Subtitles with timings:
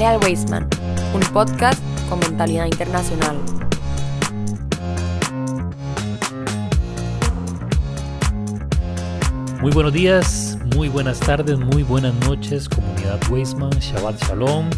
[0.00, 0.66] Jale al Wasteman,
[1.12, 1.78] un podcast
[2.08, 3.36] con mentalidad internacional.
[9.60, 14.70] Muy buenos días, muy buenas tardes, muy buenas noches, comunidad Wasteman, Shabbat Shalom.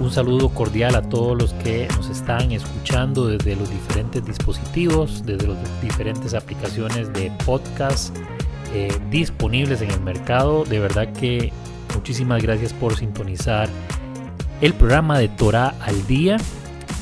[0.00, 5.46] Un saludo cordial a todos los que nos están escuchando desde los diferentes dispositivos, desde
[5.46, 8.14] las diferentes aplicaciones de podcast
[8.74, 10.64] eh, disponibles en el mercado.
[10.66, 11.54] De verdad que
[11.94, 13.70] muchísimas gracias por sintonizar
[14.60, 16.36] el programa de Torah al día.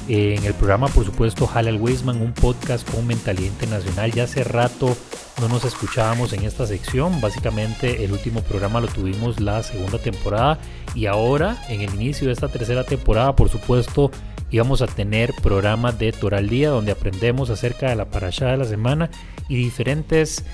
[0.09, 4.13] Eh, en el programa, por supuesto, Halal Weisman, un podcast con mentalidad internacional.
[4.13, 4.97] Ya hace rato
[5.41, 7.21] no nos escuchábamos en esta sección.
[7.21, 10.59] Básicamente, el último programa lo tuvimos la segunda temporada.
[10.95, 14.11] Y ahora, en el inicio de esta tercera temporada, por supuesto,
[14.51, 18.59] íbamos a tener programas de Torah al día donde aprendemos acerca de la parashá de
[18.59, 19.11] la semana
[19.49, 20.45] y diferentes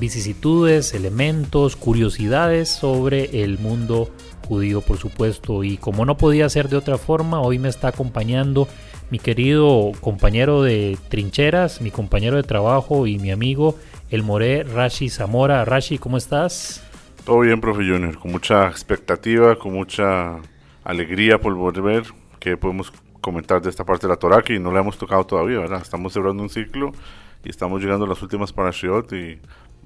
[0.00, 4.10] vicisitudes, elementos, curiosidades sobre el mundo
[4.52, 5.64] judío, por supuesto.
[5.64, 8.68] Y como no podía ser de otra forma, hoy me está acompañando
[9.10, 13.76] mi querido compañero de trincheras, mi compañero de trabajo y mi amigo,
[14.10, 15.64] el Moré Rashi Zamora.
[15.64, 16.86] Rashi, ¿cómo estás?
[17.24, 20.38] Todo bien, profe Junior, con mucha expectativa, con mucha
[20.84, 22.04] alegría por volver,
[22.38, 22.92] que podemos
[23.22, 25.80] comentar de esta parte de la Torah que no la hemos tocado todavía, ¿verdad?
[25.80, 26.92] Estamos cerrando un ciclo
[27.42, 29.40] y estamos llegando a las últimas parashiot y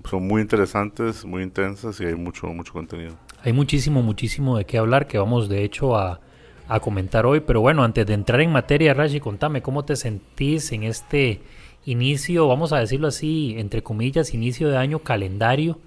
[0.04, 3.16] son muy interesantes, muy intensas y hay mucho, mucho contenido.
[3.42, 6.20] Hay muchísimo, muchísimo de qué hablar que vamos de hecho a,
[6.68, 7.40] a comentar hoy.
[7.40, 11.40] Pero bueno, antes de entrar en materia, Rashi, contame cómo te sentís en este
[11.84, 15.78] inicio, vamos a decirlo así, entre comillas, inicio de año calendario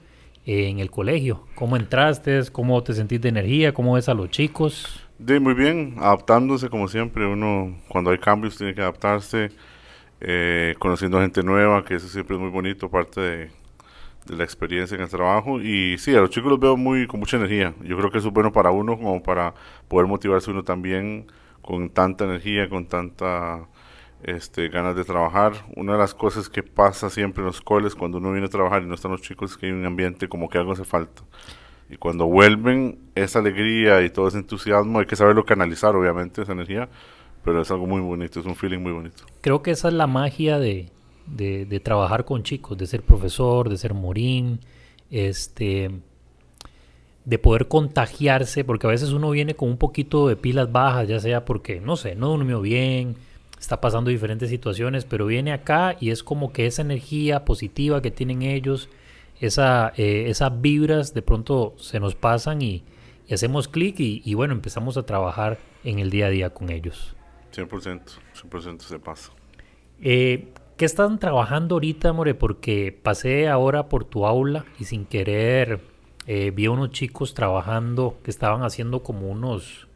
[0.46, 1.46] eh, en el colegio.
[1.56, 2.42] ¿Cómo entraste?
[2.52, 3.74] ¿Cómo te sentís de energía?
[3.74, 5.08] ¿Cómo ves a los chicos?
[5.18, 7.26] De muy bien, adaptándose como siempre.
[7.26, 9.52] Uno, cuando hay cambios, tiene que adaptarse,
[10.22, 13.52] eh, conociendo gente nueva, que eso siempre es muy bonito, parte de,
[14.25, 15.62] de la experiencia en el trabajo.
[15.62, 17.74] Y sí, a los chicos los veo muy con mucha energía.
[17.84, 19.53] Yo creo que eso es bueno para uno, como para
[19.88, 21.28] poder motivarse uno también
[21.62, 23.68] con tanta energía, con tanta
[24.24, 25.53] este, ganas de trabajar.
[25.75, 28.84] Una de las cosas que pasa siempre en los coles cuando uno viene a trabajar
[28.84, 31.22] y no están los chicos es que hay un ambiente como que algo hace falta.
[31.90, 36.51] Y cuando vuelven, esa alegría y todo ese entusiasmo, hay que saberlo canalizar, obviamente, esa
[36.51, 36.88] energía,
[37.44, 39.24] pero es algo muy bonito, es un feeling muy bonito.
[39.41, 40.91] Creo que esa es la magia de,
[41.35, 44.59] de, de trabajar con chicos, de ser profesor, de ser morín,
[45.09, 45.91] este,
[47.25, 51.19] de poder contagiarse, porque a veces uno viene con un poquito de pilas bajas, ya
[51.19, 53.16] sea porque, no sé, no durmió bien,
[53.59, 58.12] está pasando diferentes situaciones, pero viene acá y es como que esa energía positiva que
[58.12, 58.89] tienen ellos,
[59.39, 62.84] esa, eh, esas vibras de pronto se nos pasan y,
[63.28, 66.69] y hacemos clic y, y, bueno, empezamos a trabajar en el día a día con
[66.69, 67.16] ellos.
[67.53, 68.01] 100%,
[68.34, 69.31] 100% se pasa.
[70.01, 70.47] Eh,
[70.79, 72.35] ¿Qué están trabajando ahorita, More?
[72.35, 75.81] Porque pasé ahora por tu aula y sin querer
[76.25, 79.89] eh, vi a unos chicos trabajando que estaban haciendo como unos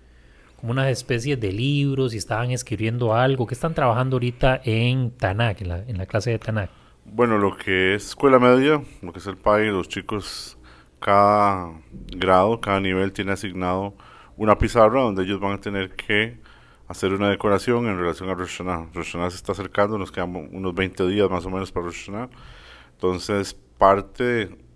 [0.57, 3.47] como unas especies de libros y estaban escribiendo algo.
[3.47, 6.69] ¿Qué están trabajando ahorita en Tanakh, en la, en la clase de Tanakh?
[7.05, 10.57] Bueno, lo que es escuela media, lo que es el PAI, los chicos,
[10.99, 13.93] cada grado, cada nivel tiene asignado
[14.35, 16.41] una pizarra donde ellos van a tener que
[16.87, 18.89] hacer una decoración en relación a Rosh Hashanah.
[18.93, 22.05] Rosh Hashanah se está acercando, nos quedan unos 20 días más o menos para Rosh
[22.05, 22.29] Hashanah.
[22.93, 24.23] Entonces, parte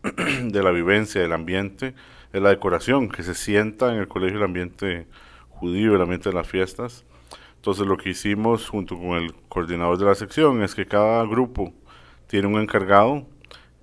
[0.44, 1.94] de la vivencia, del ambiente,
[2.34, 5.08] es la decoración, que se sienta en el colegio el ambiente
[5.50, 7.06] judío, el ambiente de las fiestas.
[7.56, 11.74] Entonces, lo que hicimos junto con el coordinador de la sección es que cada grupo
[12.28, 13.26] tiene un encargado.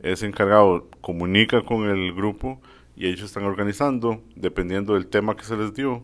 [0.02, 2.60] Ese encargado comunica con el grupo
[2.96, 6.02] y ellos están organizando, dependiendo del tema que se les dio,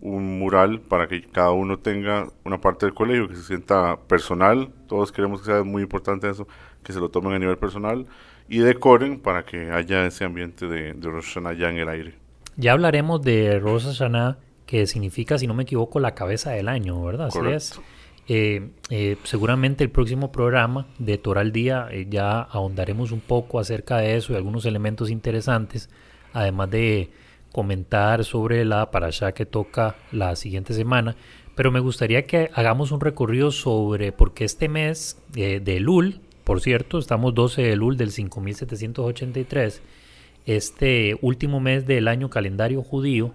[0.00, 4.70] un mural para que cada uno tenga una parte del colegio que se sienta personal.
[4.88, 6.46] Todos queremos que sea muy importante eso,
[6.82, 8.06] que se lo tomen a nivel personal
[8.48, 12.14] y decoren para que haya ese ambiente de, de Rosh Hashanah ya en el aire.
[12.56, 17.02] Ya hablaremos de Rosh Hashanah, que significa, si no me equivoco, la cabeza del año,
[17.02, 17.28] ¿verdad?
[17.28, 17.80] Así es.
[18.32, 23.96] Eh, eh, seguramente el próximo programa de Toral Día eh, ya ahondaremos un poco acerca
[23.96, 25.90] de eso y algunos elementos interesantes,
[26.32, 27.10] además de
[27.52, 31.16] comentar sobre la parasha que toca la siguiente semana.
[31.54, 36.60] Pero me gustaría que hagamos un recorrido sobre, porque este mes eh, de Lul, por
[36.60, 39.82] cierto, estamos 12 de Lul del 5783,
[40.46, 43.32] este último mes del año calendario judío,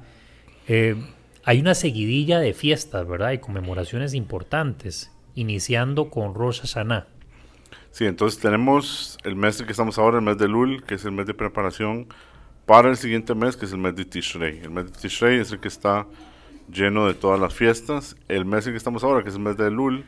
[0.67, 0.95] eh,
[1.43, 3.31] hay una seguidilla de fiestas, ¿verdad?
[3.31, 7.07] Y conmemoraciones importantes, iniciando con Rosh Hashanah.
[7.91, 11.11] Sí, entonces tenemos el mes que estamos ahora, el mes de Lul, que es el
[11.11, 12.07] mes de preparación
[12.65, 14.59] para el siguiente mes, que es el mes de Tishrei.
[14.59, 16.07] El mes de Tishrei es el que está
[16.71, 18.15] lleno de todas las fiestas.
[18.27, 20.05] El mes en que estamos ahora, que es el mes de Lul,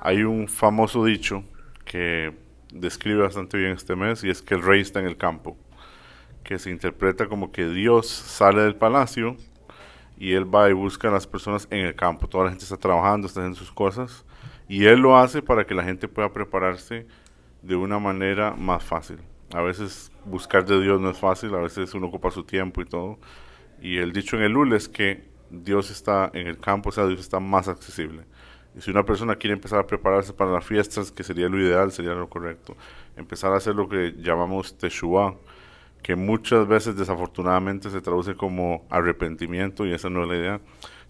[0.00, 1.44] hay un famoso dicho
[1.84, 2.32] que
[2.72, 5.56] describe bastante bien este mes y es que el rey está en el campo,
[6.44, 9.36] que se interpreta como que Dios sale del palacio
[10.18, 12.28] y él va y busca a las personas en el campo.
[12.28, 14.24] Toda la gente está trabajando, está haciendo sus cosas
[14.68, 17.06] y él lo hace para que la gente pueda prepararse
[17.62, 19.18] de una manera más fácil.
[19.52, 22.84] A veces buscar de Dios no es fácil, a veces uno ocupa su tiempo y
[22.84, 23.18] todo.
[23.80, 27.06] Y el dicho en el UL es que Dios está en el campo, o sea,
[27.06, 28.24] Dios está más accesible.
[28.76, 31.92] Y si una persona quiere empezar a prepararse para las fiestas, que sería lo ideal,
[31.92, 32.76] sería lo correcto,
[33.16, 35.34] empezar a hacer lo que llamamos Teshuvah,
[36.02, 40.60] que muchas veces desafortunadamente se traduce como arrepentimiento y esa no es la idea.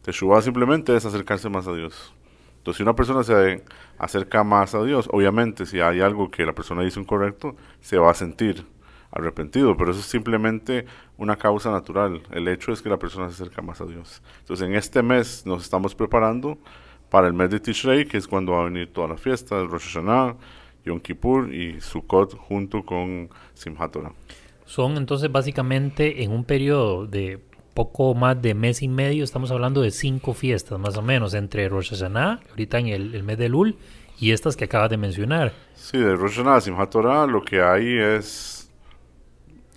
[0.03, 2.15] Teshuvah simplemente es acercarse más a Dios.
[2.59, 3.65] Entonces, si una persona se
[3.99, 8.11] acerca más a Dios, obviamente si hay algo que la persona hizo incorrecto, se va
[8.11, 8.65] a sentir
[9.11, 10.87] arrepentido, pero eso es simplemente
[11.17, 12.23] una causa natural.
[12.31, 14.23] El hecho es que la persona se acerca más a Dios.
[14.41, 16.59] Entonces, en este mes nos estamos preparando
[17.11, 19.95] para el mes de Tishrei, que es cuando va a venir todas las fiestas, Rosh
[19.95, 20.37] Hashanah,
[20.85, 24.13] Yom Kippur y Sukkot junto con Simchat Torah.
[24.65, 27.41] Son entonces básicamente en un periodo de
[27.75, 31.69] poco más de mes y medio, estamos hablando de cinco fiestas más o menos, entre
[31.69, 33.77] Rosh Hashanah, ahorita en el, mes de Lul,
[34.19, 35.53] y estas que acabas de mencionar.
[35.75, 38.56] Sí, de Rosh Hashanah a Simchat Torah lo que hay es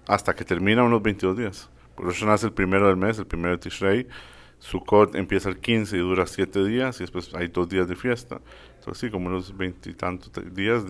[0.10, 1.70] hasta que termina unos 22 días.
[1.96, 4.08] Rosh Hashanah es el primero del mes, el primero de Tishrei.
[4.58, 8.42] Sukkot empieza el 15 y dura 7 días y después hay dos días de fiesta.
[8.80, 10.84] Entonces sí, como unos veintitantos días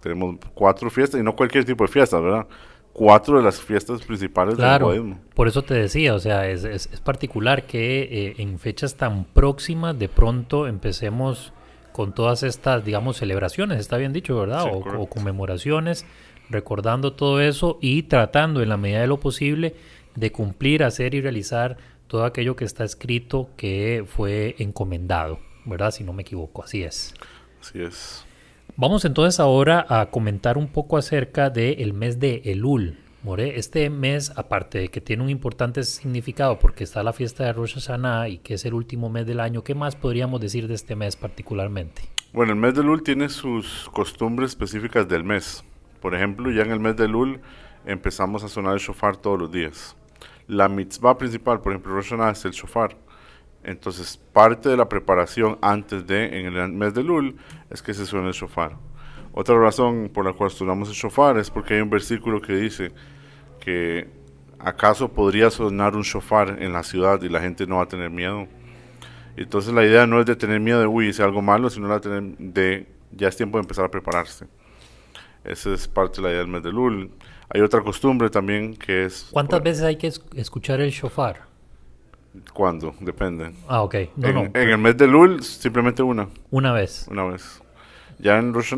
[0.00, 2.46] tenemos cuatro fiestas y no cualquier tipo de fiesta, ¿verdad?
[2.92, 5.18] Cuatro de las fiestas principales del budismo.
[5.34, 9.98] Por eso te decía, o sea, es, es, particular que eh, en fechas tan próximas
[9.98, 11.52] de pronto empecemos
[11.90, 14.64] con todas estas, digamos, celebraciones, está bien dicho, ¿verdad?
[14.64, 16.06] o, o conmemoraciones,
[16.50, 19.74] recordando todo eso y tratando en la medida de lo posible
[20.14, 21.76] de cumplir, hacer y realizar
[22.06, 25.90] todo aquello que está escrito que fue encomendado, ¿verdad?
[25.90, 27.14] Si no me equivoco, así es.
[27.60, 28.24] Así es.
[28.76, 32.98] Vamos entonces ahora a comentar un poco acerca del mes de Elul.
[33.22, 37.54] More, este mes, aparte de que tiene un importante significado porque está la fiesta de
[37.54, 40.74] Rosh Hashanah y que es el último mes del año, ¿qué más podríamos decir de
[40.74, 42.02] este mes particularmente?
[42.34, 45.64] Bueno, el mes de Elul tiene sus costumbres específicas del mes.
[46.04, 47.40] Por ejemplo, ya en el mes de Elul
[47.86, 49.96] empezamos a sonar el shofar todos los días.
[50.46, 52.94] La mitzvah principal, por ejemplo, Rosh es el shofar.
[53.62, 57.36] Entonces, parte de la preparación antes de, en el mes de Lul,
[57.70, 58.76] es que se suene el shofar.
[59.32, 62.92] Otra razón por la cual estudiamos el shofar es porque hay un versículo que dice
[63.58, 64.06] que
[64.58, 68.10] acaso podría sonar un shofar en la ciudad y la gente no va a tener
[68.10, 68.46] miedo.
[69.38, 71.98] Entonces la idea no es de tener miedo de, uy, hice algo malo, sino la
[71.98, 74.46] de, ya es tiempo de empezar a prepararse.
[75.44, 77.10] Esa es parte de la idea del mes de Lul.
[77.50, 79.28] Hay otra costumbre también que es...
[79.30, 81.42] ¿Cuántas veces hay que escuchar el shofar?
[82.52, 82.94] ¿Cuándo?
[83.00, 83.52] Depende.
[83.68, 83.94] Ah, ok.
[83.94, 86.28] en, el mes de Lul, simplemente una.
[86.50, 87.06] Una vez.
[87.08, 87.62] Una vez.
[88.18, 88.74] Ya en Rosh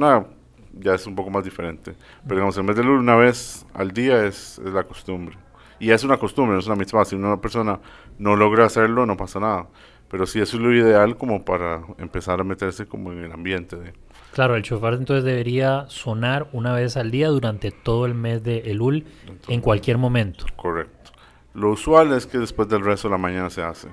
[0.79, 1.95] ya es un poco más diferente.
[2.25, 5.39] Pero digamos, en el mes de Lul, una vez al día es, la costumbre.
[5.79, 7.05] Y es una costumbre, no es una mitzvah.
[7.05, 7.81] Si una persona
[8.19, 9.69] no logra hacerlo, no pasa nada.
[10.11, 13.77] Pero sí, eso es lo ideal como para empezar a meterse como en el ambiente
[13.77, 13.93] de...
[14.37, 18.59] Claro, el shofar entonces debería sonar una vez al día durante todo el mes de
[18.71, 19.07] Elul,
[19.49, 20.45] en cualquier momento.
[20.57, 21.13] Correcto.
[21.55, 23.89] Lo usual es que después del resto de la mañana se hace.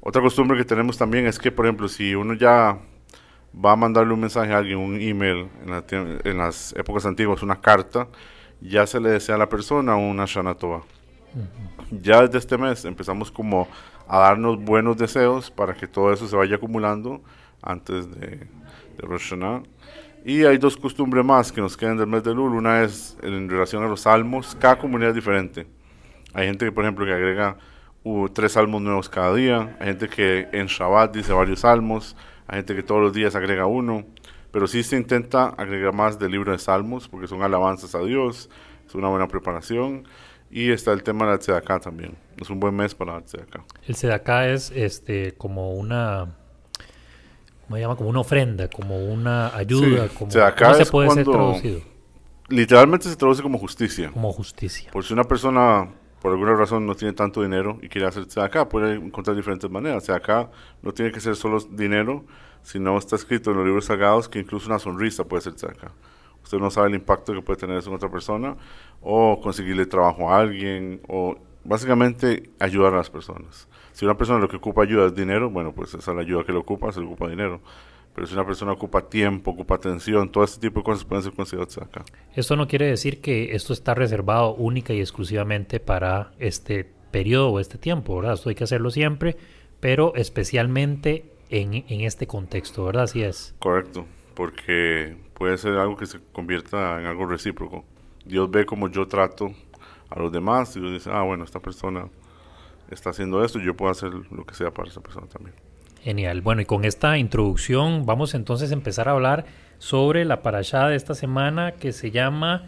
[0.00, 2.78] Otra costumbre que tenemos también es que, por ejemplo, si uno ya
[3.54, 5.50] va a mandarle un mensaje a alguien, un email,
[6.24, 8.08] en, las épocas antiguas, una carta,
[8.62, 10.56] ya se le desea a la persona una Shana
[11.90, 13.68] Ya desde este mes empezamos como
[14.08, 17.20] a darnos buenos deseos para que todo eso se vaya acumulando
[17.60, 18.48] antes de,
[18.96, 19.62] de Rosh Hashanah.
[20.24, 22.54] Y hay dos costumbres más que nos quedan del mes de Lul.
[22.54, 24.56] Una es en relación a los salmos.
[24.58, 25.66] Cada comunidad es diferente.
[26.32, 27.58] Hay gente que, por ejemplo, que agrega
[28.04, 29.76] uh, tres salmos nuevos cada día.
[29.78, 32.16] Hay gente que en Shabbat dice varios salmos.
[32.46, 34.06] Hay gente que todos los días agrega uno.
[34.50, 38.48] Pero sí se intenta agregar más del libro de salmos porque son alabanzas a Dios.
[38.86, 40.04] Es una buena preparación.
[40.50, 42.16] Y está el tema del Tzedaká también.
[42.40, 43.62] Es un buen mes para el Tzedaká.
[43.86, 46.34] El Tzedaká es este, como una
[47.64, 47.96] ¿cómo se llama?
[47.96, 51.80] Como una ofrenda, como una ayuda, como, ¿cómo se puede ser traducido?
[52.48, 54.10] Literalmente se traduce como justicia.
[54.10, 54.90] Como justicia.
[54.92, 55.88] Por si una persona
[56.24, 60.04] por alguna razón no tiene tanto dinero y quiere hacerse acá, puede encontrar diferentes maneras.
[60.04, 62.24] sea, acá no tiene que ser solo dinero,
[62.62, 65.92] sino está escrito en los libros sagrados que incluso una sonrisa puede ser acá.
[66.42, 68.56] Usted no sabe el impacto que puede tener eso en otra persona,
[69.02, 73.68] o conseguirle trabajo a alguien, o básicamente ayudar a las personas.
[73.94, 76.42] Si una persona lo que ocupa ayuda es dinero, bueno, pues esa es la ayuda
[76.42, 77.60] que le ocupa, se le ocupa dinero.
[78.12, 81.32] Pero si una persona ocupa tiempo, ocupa atención, todo este tipo de cosas pueden ser
[81.32, 82.04] consideradas acá.
[82.34, 87.60] Esto no quiere decir que esto está reservado única y exclusivamente para este periodo o
[87.60, 88.34] este tiempo, ¿verdad?
[88.34, 89.36] Esto hay que hacerlo siempre,
[89.78, 93.04] pero especialmente en, en este contexto, ¿verdad?
[93.04, 93.54] Así es.
[93.60, 97.84] Correcto, porque puede ser algo que se convierta en algo recíproco.
[98.24, 99.52] Dios ve como yo trato
[100.10, 102.08] a los demás y Dios dice, ah, bueno, esta persona
[102.94, 105.54] está haciendo esto, yo puedo hacer lo que sea para esa persona también.
[106.02, 106.42] Genial.
[106.42, 109.46] Bueno, y con esta introducción vamos entonces a empezar a hablar
[109.78, 112.66] sobre la parashá de esta semana que se llama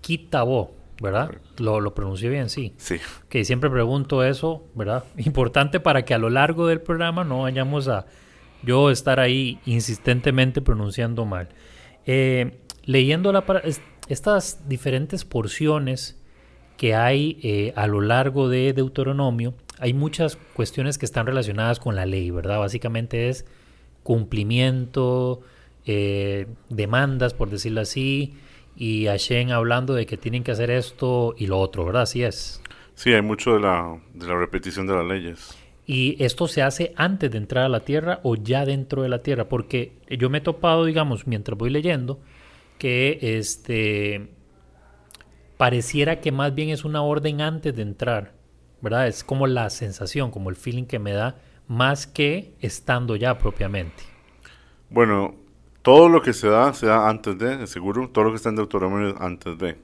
[0.00, 1.30] Kitabo, ¿verdad?
[1.58, 2.74] Lo, lo pronuncié bien, sí.
[2.76, 2.96] Sí.
[3.28, 5.04] Que siempre pregunto eso, ¿verdad?
[5.16, 8.06] Importante para que a lo largo del programa no vayamos a
[8.62, 11.48] yo estar ahí insistentemente pronunciando mal.
[12.06, 13.44] Eh, leyendo la,
[14.08, 16.18] estas diferentes porciones
[16.76, 21.96] que hay eh, a lo largo de Deuteronomio, hay muchas cuestiones que están relacionadas con
[21.96, 22.60] la ley, ¿verdad?
[22.60, 23.44] Básicamente es
[24.04, 25.40] cumplimiento,
[25.86, 28.34] eh, demandas, por decirlo así,
[28.76, 32.02] y Hashem hablando de que tienen que hacer esto y lo otro, ¿verdad?
[32.02, 32.62] Así es.
[32.94, 35.58] Sí, hay mucho de la, de la repetición de las leyes.
[35.84, 39.24] ¿Y esto se hace antes de entrar a la tierra o ya dentro de la
[39.24, 39.48] tierra?
[39.48, 42.20] Porque yo me he topado, digamos, mientras voy leyendo,
[42.78, 44.28] que este
[45.56, 48.41] pareciera que más bien es una orden antes de entrar,
[48.82, 49.06] ¿verdad?
[49.06, 51.36] Es como la sensación, como el feeling que me da,
[51.68, 54.02] más que estando ya propiamente.
[54.90, 55.34] Bueno,
[55.80, 58.56] todo lo que se da, se da antes de, seguro, todo lo que está en
[58.56, 59.78] Deuteronomio antes de.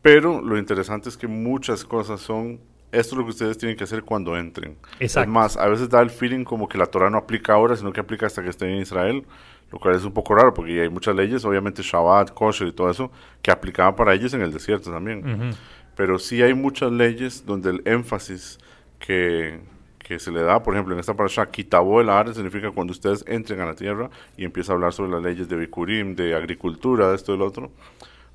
[0.00, 3.84] Pero lo interesante es que muchas cosas son esto es lo que ustedes tienen que
[3.84, 4.76] hacer cuando entren.
[4.98, 5.28] Exacto.
[5.28, 7.92] Es más, a veces da el feeling como que la Torah no aplica ahora, sino
[7.92, 9.26] que aplica hasta que estén en Israel,
[9.70, 12.90] lo cual es un poco raro porque hay muchas leyes, obviamente Shabbat, Kosher y todo
[12.90, 13.10] eso,
[13.42, 15.54] que aplicaban para ellos en el desierto también.
[15.98, 18.60] Pero sí hay muchas leyes donde el énfasis
[19.00, 19.58] que,
[19.98, 23.24] que se le da, por ejemplo, en esta parasha, Kitabo el Ar, significa cuando ustedes
[23.26, 27.08] entren a la tierra y empieza a hablar sobre las leyes de Bikurim, de agricultura,
[27.08, 27.72] de esto y lo otro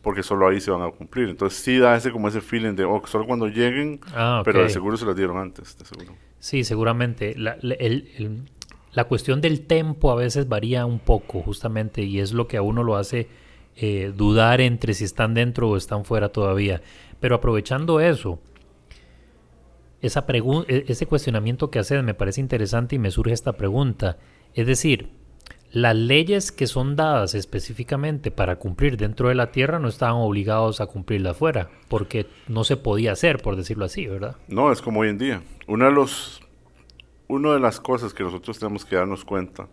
[0.02, 1.30] porque solo ahí se van a cumplir.
[1.30, 4.70] Entonces sí da ese como ese feeling de, oh, solo cuando lleguen, ah, pero de
[4.70, 6.14] seguro se las dieron antes, de seguro.
[6.40, 7.34] Sí, seguramente.
[7.38, 8.44] La, el,
[8.92, 12.62] la cuestión del tempo a veces varía un poco, justamente, y es lo que a
[12.62, 13.30] uno lo hace
[13.76, 16.82] eh, dudar entre si están dentro o están fuera todavía.
[17.20, 18.40] Pero aprovechando eso,
[20.02, 24.18] esa e, ese cuestionamiento que haces me parece interesante y me surge esta pregunta.
[24.54, 25.10] Es decir,
[25.72, 30.82] las leyes que son dadas específicamente para cumplir dentro de la tierra no estaban obligados
[30.82, 34.36] a cumplirla afuera, porque no se podía hacer, por decirlo así, ¿verdad?
[34.48, 35.42] No, es como hoy en día.
[35.66, 36.42] Una de, los,
[37.28, 39.68] una de las cosas que nosotros tenemos que darnos cuenta,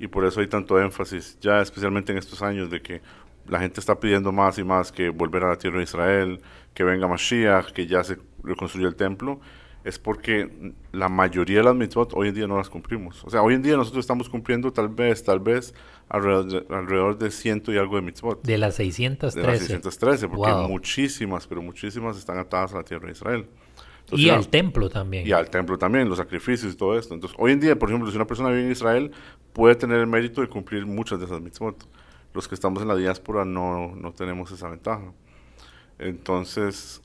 [0.00, 3.00] y por eso hay tanto énfasis, ya especialmente en estos años, de que
[3.46, 6.40] la gente está pidiendo más y más que volver a la tierra de Israel,
[6.72, 9.40] que venga Mashiach, que ya se reconstruyó el templo,
[9.84, 13.22] es porque la mayoría de las mitzvot hoy en día no las cumplimos.
[13.24, 15.74] O sea, hoy en día nosotros estamos cumpliendo tal vez, tal vez
[16.08, 18.42] alrededor de, alrededor de ciento y algo de mitzvot.
[18.42, 19.40] De las 613.
[19.40, 23.46] De las 613, porque muchísimas, pero muchísimas están atadas a la tierra de Israel.
[24.12, 25.26] y al templo también.
[25.26, 27.12] Y al templo también, los sacrificios y todo esto.
[27.12, 29.10] Entonces, hoy en día, por ejemplo, si una persona vive en Israel,
[29.52, 31.86] puede tener el mérito de cumplir muchas de esas mitzvot.
[32.34, 35.12] Los que estamos en la diáspora no, no tenemos esa ventaja.
[35.98, 37.00] Entonces,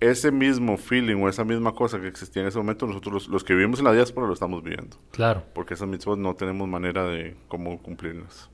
[0.00, 3.54] ese mismo feeling o esa misma cosa que existía en ese momento, nosotros los, que
[3.54, 4.96] vivimos en la diáspora lo estamos viviendo.
[5.10, 5.44] Claro.
[5.54, 8.48] Porque esas mitzvot no tenemos manera de cómo cumplirlas.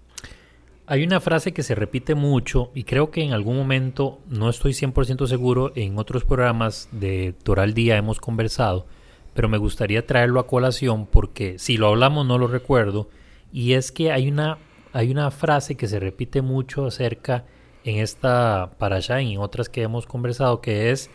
[0.89, 4.73] Hay una frase que se repite mucho y creo que en algún momento, no estoy
[4.73, 8.87] 100% seguro, en otros programas de Toral Día hemos conversado,
[9.35, 13.09] pero me gustaría traerlo a colación porque si lo hablamos no lo recuerdo,
[13.53, 14.59] y es que hay una,
[14.97, 17.45] hay una frase que se repite mucho acerca
[17.85, 21.11] en esta para y en otras que hemos conversado, que es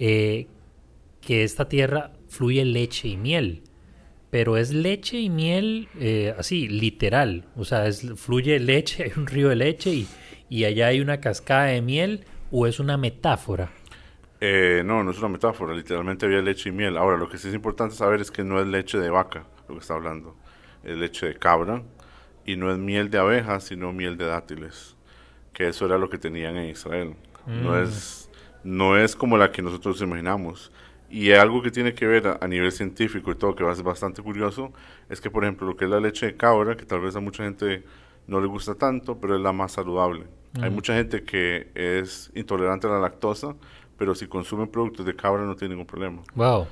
[0.00, 0.48] eh,
[1.20, 3.62] que esta tierra fluye leche y miel.
[4.30, 7.44] Pero es leche y miel eh, así, literal.
[7.54, 7.84] O sea,
[8.16, 10.08] fluye leche, hay un río de leche y,
[10.48, 13.70] y allá hay una cascada de miel o es una metáfora.
[14.40, 16.96] Eh, no, no es una metáfora, literalmente había leche y miel.
[16.96, 19.76] Ahora, lo que sí es importante saber es que no es leche de vaca, lo
[19.76, 20.34] que está hablando,
[20.82, 21.84] es leche de cabra,
[22.44, 24.96] y no es miel de abeja, sino miel de dátiles,
[25.52, 27.14] que eso era lo que tenían en Israel.
[27.46, 27.82] No mm.
[27.82, 28.22] es
[28.64, 30.70] no es como la que nosotros imaginamos.
[31.10, 33.84] Y algo que tiene que ver a, nivel científico y todo, que va a ser
[33.84, 34.72] bastante curioso,
[35.10, 37.20] es que, por ejemplo, lo que es la leche de cabra, que tal vez a
[37.20, 37.84] mucha gente
[38.26, 40.24] no le gusta tanto, pero es la más saludable.
[40.60, 43.54] Hay mucha gente que es intolerante a la lactosa,
[43.98, 46.22] pero si consume productos de cabra no tiene ningún problema.
[46.34, 46.66] Wow.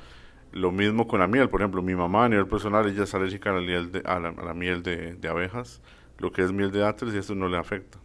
[0.52, 3.50] Lo mismo con la miel, por ejemplo, mi mamá a nivel personal, ella es alérgica
[3.50, 5.80] a la miel de, a la, miel de, de, abejas,
[6.18, 7.98] lo que es miel de dátiles y eso no le afecta.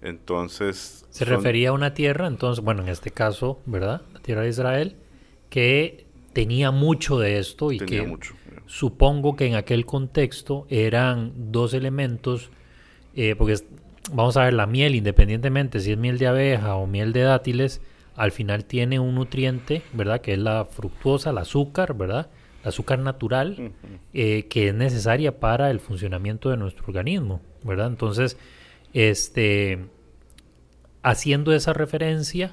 [0.00, 1.06] Entonces...
[1.10, 4.02] Se refería a una tierra, entonces, bueno, en este caso, ¿verdad?
[4.14, 4.96] La tierra de Israel,
[5.50, 8.16] que tenía mucho de esto y que
[8.66, 12.50] supongo que en aquel contexto eran dos elementos,
[13.14, 13.56] eh, porque
[14.12, 17.80] vamos a ver, la miel, independientemente si es miel de abeja o miel de dátiles,
[18.18, 20.20] al final tiene un nutriente, ¿verdad?
[20.20, 22.28] Que es la fructuosa, el azúcar, ¿verdad?
[22.62, 23.72] El azúcar natural,
[24.12, 27.86] eh, que es necesaria para el funcionamiento de nuestro organismo, ¿verdad?
[27.86, 28.36] Entonces,
[28.92, 29.86] este,
[31.02, 32.52] haciendo esa referencia,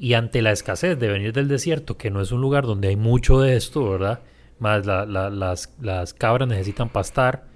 [0.00, 2.96] Y ante la escasez de venir del desierto, que no es un lugar donde hay
[2.96, 4.20] mucho de esto, ¿verdad?
[4.60, 7.46] Más las, las cabras necesitan pastar.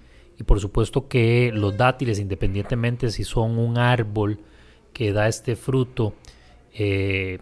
[0.40, 4.40] Y por supuesto que los dátiles, independientemente si son un árbol
[4.92, 6.14] que da este fruto,
[6.74, 7.38] eh,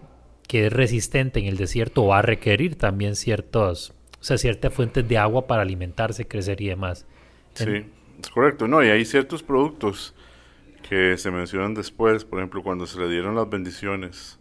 [0.49, 5.08] que es resistente en el desierto, va a requerir también ciertos, o sea, ciertas fuentes
[5.08, 7.06] de agua para alimentarse, crecer y demás.
[7.54, 7.84] Sí,
[8.20, 8.66] es correcto.
[8.66, 10.14] No, y hay ciertos productos
[10.88, 14.40] que se mencionan después, por ejemplo, cuando se le dieron las bendiciones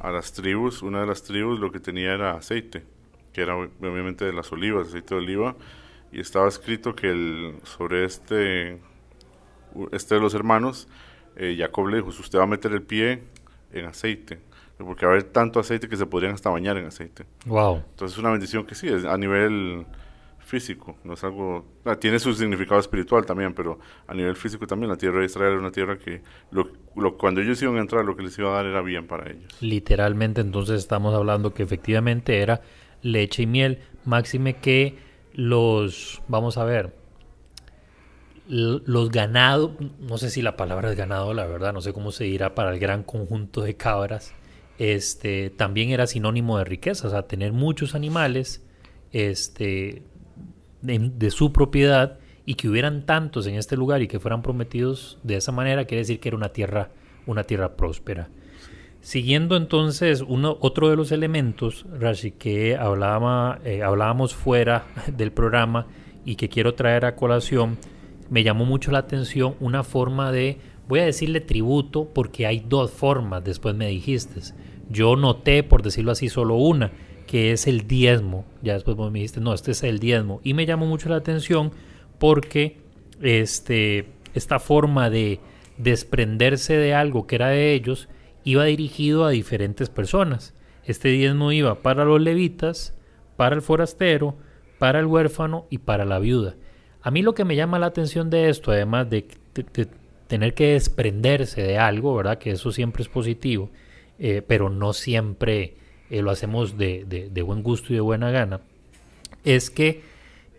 [0.00, 2.84] a las tribus, una de las tribus lo que tenía era aceite,
[3.32, 5.56] que era obviamente de las olivas, aceite de oliva,
[6.12, 8.80] y estaba escrito que el, sobre este,
[9.92, 10.88] este de los hermanos,
[11.36, 13.22] eh, Jacob le dijo, usted va a meter el pie
[13.78, 14.40] en aceite,
[14.78, 17.24] porque va a haber tanto aceite que se podrían hasta bañar en aceite.
[17.46, 17.82] Wow.
[17.90, 19.86] Entonces es una bendición que sí, es a nivel
[20.44, 24.90] físico, no es algo, ah, tiene su significado espiritual también, pero a nivel físico también
[24.90, 26.70] la tierra de Israel era una tierra que lo,
[27.16, 29.60] cuando ellos iban a entrar lo que les iba a dar era bien para ellos.
[29.60, 32.60] Literalmente entonces estamos hablando que efectivamente era
[33.02, 34.98] leche y miel, máxime que
[35.32, 36.94] los, vamos a ver,
[38.46, 42.24] los ganados, no sé si la palabra es ganado, la verdad, no sé cómo se
[42.24, 44.34] dirá para el gran conjunto de cabras,
[44.78, 48.62] este, también era sinónimo de riqueza, o sea, tener muchos animales
[49.12, 50.02] este,
[50.82, 55.36] de, su propiedad y que hubieran tantos en este lugar y que fueran prometidos de
[55.36, 56.90] esa manera, quiere decir que era una tierra,
[57.26, 58.28] una tierra próspera.
[59.00, 65.86] Siguiendo entonces uno, otro de los elementos, Rashi, que hablaba, eh, hablábamos fuera del programa
[66.24, 67.78] y que quiero traer a colación,
[68.34, 72.90] me llamó mucho la atención una forma de, voy a decirle tributo, porque hay dos
[72.90, 74.40] formas, después me dijiste.
[74.90, 76.90] Yo noté, por decirlo así, solo una,
[77.28, 78.44] que es el diezmo.
[78.60, 80.40] Ya después me dijiste, no, este es el diezmo.
[80.42, 81.70] Y me llamó mucho la atención
[82.18, 82.78] porque
[83.22, 85.38] este, esta forma de
[85.78, 88.08] desprenderse de algo que era de ellos
[88.42, 90.54] iba dirigido a diferentes personas.
[90.84, 92.98] Este diezmo iba para los levitas,
[93.36, 94.36] para el forastero,
[94.80, 96.56] para el huérfano y para la viuda.
[97.04, 99.26] A mí lo que me llama la atención de esto, además de,
[100.26, 102.38] tener que desprenderse de algo, ¿verdad?
[102.38, 103.68] Que eso siempre es positivo,
[104.18, 105.74] eh, pero no siempre
[106.08, 108.62] eh, lo hacemos de, buen gusto y de buena gana,
[109.44, 110.00] es que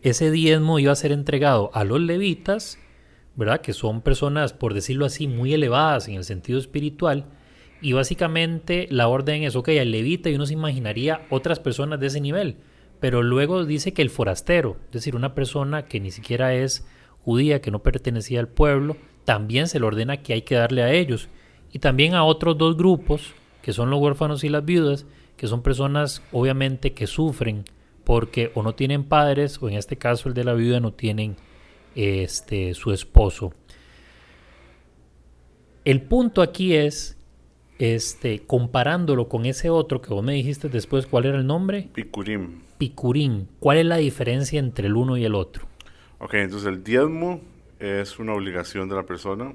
[0.03, 2.77] ese diezmo iba a ser entregado a los levitas,
[3.36, 3.62] ¿verdad?
[3.62, 7.25] Que son personas, por decirlo así, muy elevadas en el sentido espiritual,
[7.81, 12.05] y básicamente la orden es, ok, al levita y uno se imaginaría otras personas de
[12.05, 12.58] ese nivel,
[12.99, 16.86] pero luego dice que el forastero, es decir, una persona que ni siquiera es
[17.23, 20.91] judía, que no pertenecía al pueblo, también se le ordena que hay que darle a
[20.91, 21.29] ellos.
[21.71, 25.05] Y también a otros dos grupos, que son los huérfanos y las viudas,
[25.36, 27.65] que son personas obviamente que sufren
[28.03, 31.36] porque o no tienen padres, o en este caso el de la viuda no tienen
[31.95, 33.53] este, su esposo.
[35.84, 37.17] El punto aquí es
[37.79, 41.89] este, comparándolo con ese otro que vos me dijiste después, ¿cuál era el nombre?
[41.93, 42.64] Picurín.
[42.78, 43.48] Picurín.
[43.60, 45.68] ¿Cuál es la diferencia entre el uno y el otro?
[46.20, 47.42] Ok, entonces el diezmo
[47.80, 49.54] es una obligación de la persona.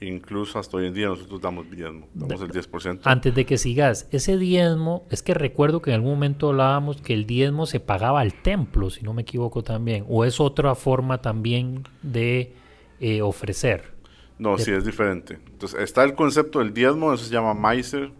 [0.00, 3.00] Incluso hasta hoy en día nosotros damos diezmo, damos el 10%.
[3.04, 7.14] Antes de que sigas, ese diezmo, es que recuerdo que en algún momento hablábamos que
[7.14, 11.22] el diezmo se pagaba al templo, si no me equivoco también, o es otra forma
[11.22, 12.54] también de
[13.00, 13.93] eh, ofrecer.
[14.38, 15.38] No, sí, es diferente.
[15.46, 18.10] Entonces, está el concepto del diezmo, eso se llama Meiser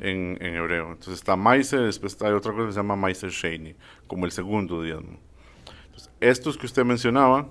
[0.00, 0.92] en, hebreo.
[0.92, 3.74] Entonces, está Meiser, después hay otra cosa que se llama Meiser Sheini,
[4.06, 5.18] como el segundo diezmo.
[5.86, 7.48] Entonces, estos que usted mencionaba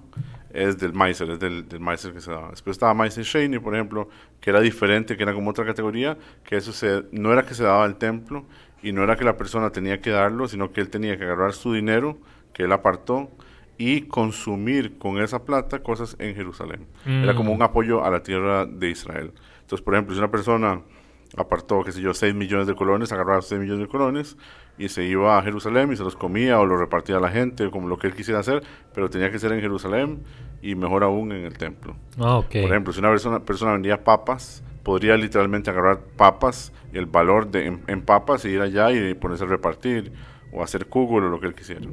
[0.51, 2.51] es del Meiser, es del, del Meiser que se daba.
[2.51, 6.57] Después estaba Meiser Sheini, por ejemplo, que era diferente, que era como otra categoría, que
[6.57, 8.45] eso se, no era que se daba al templo
[8.83, 11.53] y no era que la persona tenía que darlo, sino que él tenía que agarrar
[11.53, 12.19] su dinero
[12.53, 13.31] que él apartó
[13.77, 16.87] y consumir con esa plata cosas en Jerusalén.
[17.05, 17.63] Era como un mm.
[17.63, 19.33] apoyo a la tierra de Israel.
[19.61, 20.81] Entonces, por ejemplo, si una persona
[21.35, 24.37] apartó, qué sé yo, 6 millones de colones, agarraba 6 millones de colones
[24.77, 27.69] y se iba a Jerusalén y se los comía o los repartía a la gente,
[27.71, 30.23] como lo que él quisiera hacer, pero tenía que ser en Jerusalén
[30.61, 31.95] y mejor aún en el templo.
[32.19, 37.49] Ah, por ejemplo, si una persona, persona vendía papas, podría literalmente agarrar papas el valor
[37.49, 40.11] de, en, papas y ir allá y ponerse a repartir
[40.51, 41.87] o hacer kugel o lo que él quisiera.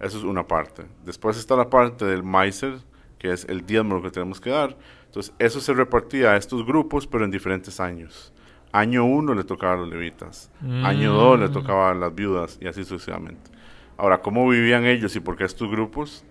[0.00, 0.84] Eso es una parte.
[1.04, 2.78] Después está la parte del Meiser,
[3.18, 4.76] que es el diezmo que tenemos que dar.
[5.06, 8.32] Entonces, eso se repartía a estos grupos, pero en diferentes años.
[8.70, 11.52] Año uno le tocaba a los levitas, año dos le mm.
[11.52, 13.50] tocaba a las viudas y así sucesivamente.
[13.96, 16.24] Ahora, ¿cómo vivían ellos y por qué estos grupos?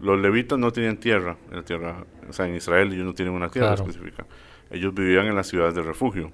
[0.00, 3.34] Los levitas no tenían tierra, en la tierra, o sea, en Israel ellos no tienen
[3.34, 4.24] una tierra específica.
[4.70, 6.30] Ellos vivían en las ciudades de refugio.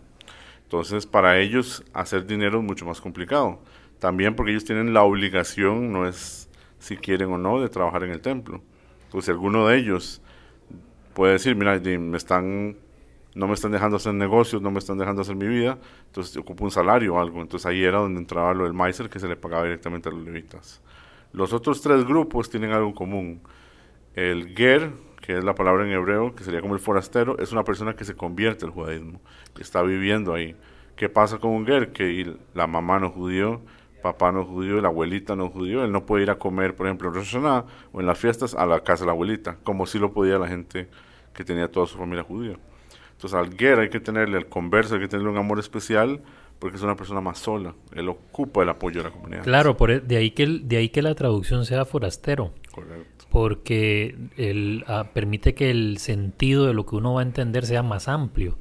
[0.62, 3.60] Entonces, para ellos hacer dinero es mucho más complicado.
[3.98, 6.45] También porque ellos tienen la obligación, no es
[6.86, 8.62] si quieren o no de trabajar en el templo.
[9.10, 10.22] Pues si alguno de ellos
[11.14, 12.76] puede decir, mira, me están
[13.34, 16.64] no me están dejando hacer negocios, no me están dejando hacer mi vida, entonces ocupo
[16.64, 17.42] un salario o algo.
[17.42, 20.24] Entonces ahí era donde entraba lo del Meiser que se le pagaba directamente a los
[20.24, 20.80] levitas.
[21.32, 23.40] Los otros tres grupos tienen algo en común.
[24.14, 27.64] El Ger, que es la palabra en hebreo, que sería como el forastero, es una
[27.64, 29.20] persona que se convierte al judaísmo,
[29.54, 30.56] que está viviendo ahí.
[30.94, 31.92] ¿Qué pasa con un Ger?
[31.92, 33.60] Que la mamá no judío,
[34.06, 37.08] papá no judío, la abuelita no judío, él no puede ir a comer, por ejemplo,
[37.08, 40.12] en Rosh o en las fiestas a la casa de la abuelita, como si lo
[40.12, 40.88] podía la gente
[41.34, 42.56] que tenía toda su familia judía.
[43.12, 46.20] Entonces al Ger hay que tenerle, al converso hay que tenerle un amor especial
[46.58, 47.74] porque es una persona más sola.
[47.94, 49.42] Él ocupa el apoyo de la comunidad.
[49.42, 52.52] Claro, por, e, de, ahí que, de ahí que la traducción sea forastero.
[52.72, 53.26] Correcto.
[53.30, 57.82] Porque él, ah, permite que el sentido de lo que uno va a entender sea
[57.82, 58.58] más amplio.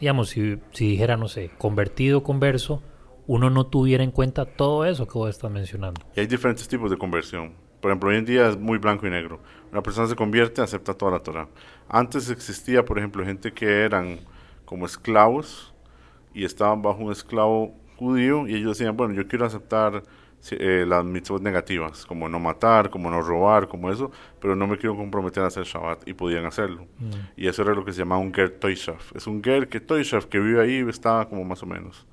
[0.00, 2.82] Digamos, si, si dijera, no sé, convertido, converso,
[3.26, 6.00] uno no tuviera en cuenta todo eso que vos estás mencionando.
[6.14, 7.52] Y hay diferentes tipos de conversión.
[7.80, 9.40] Por ejemplo, hoy en día es muy blanco y negro.
[9.70, 11.48] Una persona se convierte, acepta toda la Torah.
[11.88, 14.20] Antes existía, por ejemplo, gente que eran
[14.64, 15.74] como esclavos
[16.32, 20.02] y estaban bajo un esclavo judío y ellos decían, bueno, yo quiero aceptar
[20.50, 24.10] eh, las mitzvot negativas, como no matar, como no robar, como eso,
[24.40, 26.86] pero no me quiero comprometer a hacer Shabbat y podían hacerlo.
[26.98, 27.10] Mm.
[27.36, 29.16] Y eso era lo que se llamaba un Ger Toishaf.
[29.16, 32.06] Es un Ger que Toishaf que vive ahí estaba como más o menos.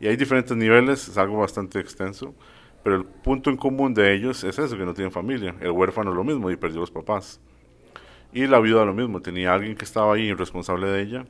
[0.00, 2.34] Y hay diferentes niveles, es algo bastante extenso,
[2.82, 5.54] pero el punto en común de ellos es eso, que no tienen familia.
[5.60, 7.40] El huérfano lo mismo y perdió los papás.
[8.32, 11.26] Y la viuda lo mismo, tenía alguien que estaba ahí responsable de ella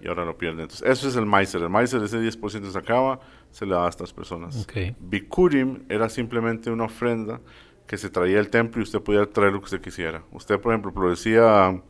[0.00, 0.62] y ahora lo pierde.
[0.62, 1.62] Entonces, eso es el Meiser.
[1.62, 4.66] El Meiser, ese 10% se acaba, se le da a estas personas.
[5.00, 7.40] Bikurim era simplemente una ofrenda
[7.86, 10.22] que se traía al templo y usted podía traer lo que usted quisiera.
[10.30, 11.80] Usted, por ejemplo, producía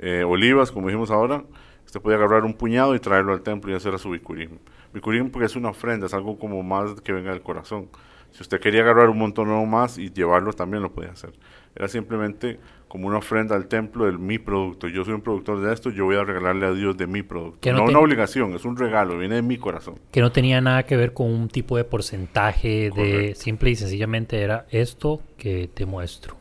[0.00, 1.44] eh, olivas, como dijimos ahora,
[1.84, 4.58] usted podía agarrar un puñado y traerlo al templo y hacer a su Bikurim.
[4.92, 7.88] Bikurim porque es una ofrenda, es algo como más que venga del corazón.
[8.32, 11.32] Si usted quería agarrar un montón más y llevarlo, también lo podía hacer.
[11.74, 14.88] Era simplemente como una ofrenda al templo de mi producto.
[14.88, 17.72] Yo soy un productor de esto, yo voy a regalarle a Dios de mi producto.
[17.72, 19.96] No, una obligación, es un regalo, viene de mi corazón.
[20.10, 24.40] Que no tenía nada que ver con un tipo de porcentaje, de simple y sencillamente
[24.40, 26.39] era esto que te muestro.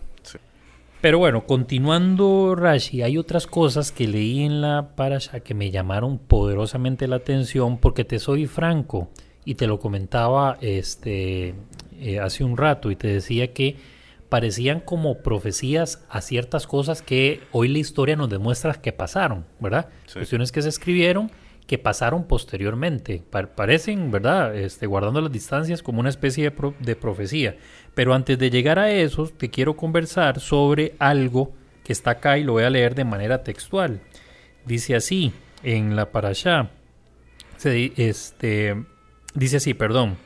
[1.01, 6.17] Pero bueno, continuando Rashi, hay otras cosas que leí en la parasha que me llamaron
[6.17, 9.09] poderosamente la atención porque te soy franco
[9.45, 11.55] y te lo comentaba este
[12.01, 13.77] eh, hace un rato y te decía que
[14.27, 19.87] parecían como profecías a ciertas cosas que hoy la historia nos demuestra que pasaron, ¿verdad?
[20.11, 21.31] Cuestiones que se escribieron
[21.69, 23.21] que pasaron posteriormente.
[23.55, 24.57] parecen, ¿verdad?
[24.57, 27.57] Este, guardando las distancias como una especie de, de, profecía.
[27.93, 31.53] Pero antes de llegar a eso, te quiero conversar sobre algo
[31.83, 34.01] que está acá y lo voy a leer de manera textual.
[34.65, 36.71] Dice así en la parasha.
[37.63, 38.83] este,
[39.35, 40.17] dice así, perdón.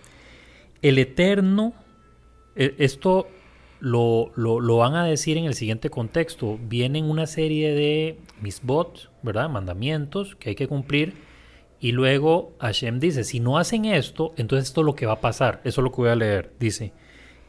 [0.82, 1.74] El Eterno,
[2.56, 3.28] e, esto
[3.82, 6.58] lo, lo, van a decir en el siguiente contexto.
[6.58, 9.50] Vienen una serie de misbot, ¿verdad?
[9.50, 11.33] Mandamientos que hay que cumplir.
[11.84, 15.20] Y luego Hashem dice, si no hacen esto, entonces esto es lo que va a
[15.20, 15.60] pasar.
[15.66, 16.54] Eso es lo que voy a leer.
[16.58, 16.94] Dice,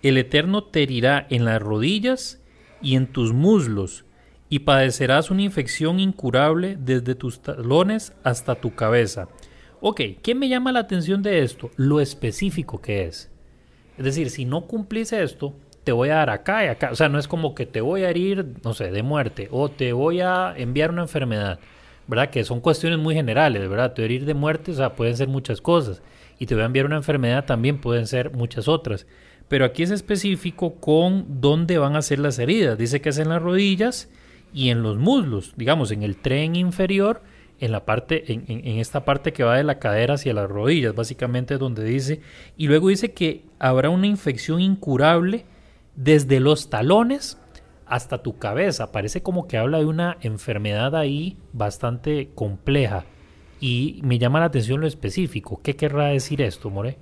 [0.03, 2.42] el Eterno te herirá en las rodillas
[2.83, 4.05] y en tus muslos,
[4.49, 9.29] y padecerás una infección incurable desde tus talones hasta tu cabeza.
[9.81, 11.70] Ok, ¿qué me llama la atención de esto?
[11.77, 13.31] Lo específico que es.
[13.97, 16.90] Es decir, si no cumplís esto, te voy a dar acá y acá.
[16.90, 19.68] O sea, no es como que te voy a herir, no sé, de muerte o
[19.70, 21.61] te voy a enviar una enfermedad,
[22.07, 22.31] ¿verdad?
[22.31, 23.93] Que son cuestiones muy generales, ¿verdad?
[23.95, 26.03] Te herir de muerte, o sea, pueden ser muchas cosas.
[26.38, 29.07] Y te voy a enviar una enfermedad también pueden ser muchas otras.
[29.49, 32.79] Pero aquí es específico con dónde van a ser las heridas.
[32.79, 34.11] Dice que es en las rodillas
[34.53, 37.23] y en los muslos, digamos, en el tren inferior
[37.61, 40.95] en la parte, en, en, esta parte que va de la cadera hacia las rodillas,
[40.95, 42.21] básicamente es donde dice,
[42.57, 45.45] y luego dice que habrá una infección incurable
[45.97, 47.38] desde los talones
[47.87, 48.92] hasta tu cabeza.
[48.92, 53.05] Parece como que habla de una enfermedad ahí bastante compleja.
[53.61, 55.61] Y me llama la atención lo específico.
[55.62, 56.99] ¿Qué querrá decir esto, More?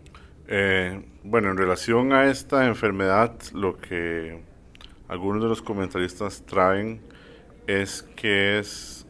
[0.49, 4.43] Eh, bueno, en relación a esta enfermedad, lo que
[5.09, 7.01] algunos de los comentaristas traen
[7.67, 9.07] es que es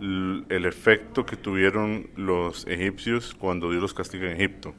[0.00, 4.74] el efecto que tuvieron los egipcios cuando Dios los castiga en Egipto.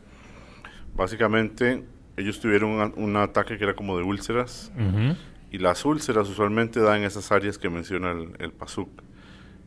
[0.96, 1.84] Básicamente,
[2.18, 4.72] ellos tuvieron un, ataque que era como de úlceras.
[5.52, 8.90] Y las úlceras usualmente dan en esas áreas que menciona el, el Pasuk.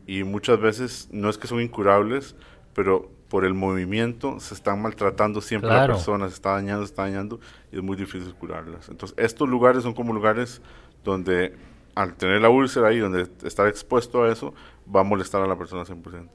[0.05, 2.35] Y muchas veces no es que son incurables,
[2.73, 6.91] pero por el movimiento se están maltratando siempre a la persona, se está dañando, se
[6.91, 7.39] está dañando
[7.71, 8.89] y es muy difícil curarlas.
[8.89, 10.61] Entonces, estos lugares son como lugares
[11.05, 11.55] donde
[11.95, 14.53] al tener la úlcera ahí, donde estar expuesto a eso,
[14.93, 16.27] va a molestar a la persona 100%.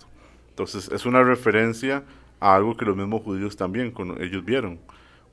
[0.48, 2.02] Entonces, es una referencia
[2.40, 4.80] a algo que los mismos judíos también, ellos vieron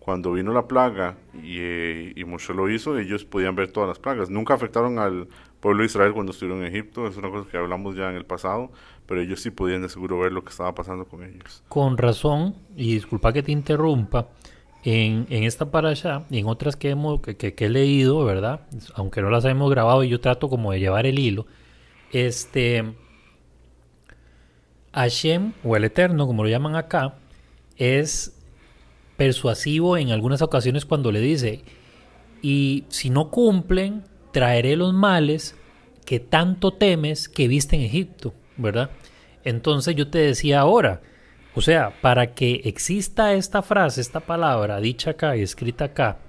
[0.03, 4.29] cuando vino la plaga y, eh, Moshe lo hizo, ellos podían ver todas las plagas.
[4.29, 5.29] Nunca afectaron al
[5.61, 8.25] pueblo de Israel cuando estuvieron en Egipto, es una cosa que hablamos ya en el
[8.25, 8.69] pasado,
[9.05, 11.63] pero ellos sí podían de seguro ver lo que estaba pasando con ellos.
[11.69, 14.27] Con razón, y disculpa que te interrumpa,
[14.83, 18.67] en, en esta allá y en otras que, hemos, que, he leído, ¿verdad?
[18.95, 21.45] Aunque no las hemos grabado y yo trato como de llevar el hilo,
[22.11, 22.93] este,
[24.93, 27.15] Hashem, o el Eterno, como lo llaman acá,
[27.77, 28.37] es
[29.17, 31.62] persuasivo en algunas ocasiones cuando le dice,
[32.41, 35.56] y si no cumplen, traeré los males
[36.06, 38.89] que tanto temes que viste en Egipto, ¿verdad?
[39.43, 41.02] Entonces yo te decía ahora,
[41.56, 46.19] o sea, para que exista esta frase, esta palabra dicha acá y escrita acá,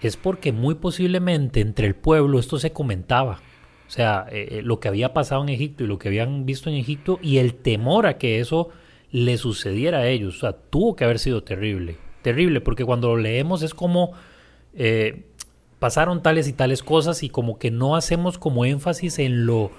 [0.00, 3.40] es porque muy posiblemente entre el pueblo esto se comentaba.
[3.86, 6.68] O sea, eh, eh, lo que había pasado en Egipto y lo que habían visto
[6.68, 8.68] en Egipto y el temor a que eso
[9.10, 10.36] le sucediera a ellos.
[10.36, 11.96] O sea, tuvo que haber sido terrible.
[12.28, 14.12] Terrible, porque cuando lo leemos es como
[14.74, 15.24] eh,
[15.78, 19.70] pasaron tales y tales cosas y como que no hacemos como énfasis en lo,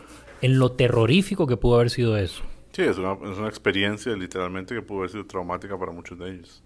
[0.42, 2.42] en lo terrorífico que pudo haber sido eso.
[2.72, 6.32] Sí, es una, es una experiencia literalmente que pudo haber sido traumática para muchos de
[6.32, 6.64] ellos,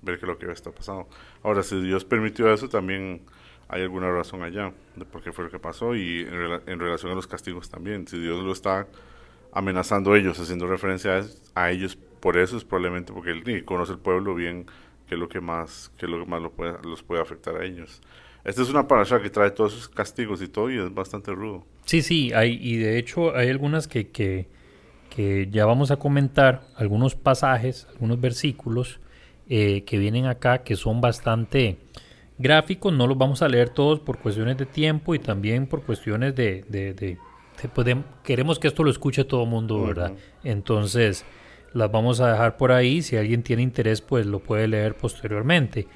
[0.00, 1.06] ver que lo que está pasando.
[1.42, 3.20] Ahora, si Dios permitió eso, también
[3.68, 7.14] hay alguna razón allá de por qué fue lo que pasó y en, relación a
[7.14, 8.08] los castigos también.
[8.08, 8.86] Si Dios lo está
[9.52, 11.22] amenazando a ellos, haciendo referencia
[11.54, 14.66] a, ellos, por eso es probablemente porque él conoce el pueblo bien,
[15.08, 17.64] que es lo que más, que lo que más lo puede, los puede afectar a
[17.64, 18.00] ellos.
[18.44, 21.64] Esta es una parasha que trae todos esos castigos y todo y es bastante rudo.
[21.84, 24.48] Sí, sí, hay, y de hecho hay algunas que, que
[25.16, 29.00] que ya vamos a comentar algunos pasajes, algunos versículos
[29.48, 31.78] eh, que vienen acá que son bastante
[32.36, 36.34] gráficos, no los vamos a leer todos por cuestiones de tiempo y también por cuestiones
[36.34, 36.64] de...
[36.68, 37.18] de,
[38.22, 40.12] queremos que esto lo escuche todo el mundo, ¿verdad?
[40.44, 41.24] Entonces
[41.76, 45.86] las vamos a dejar por ahí, si alguien tiene interés pues lo puede leer posteriormente.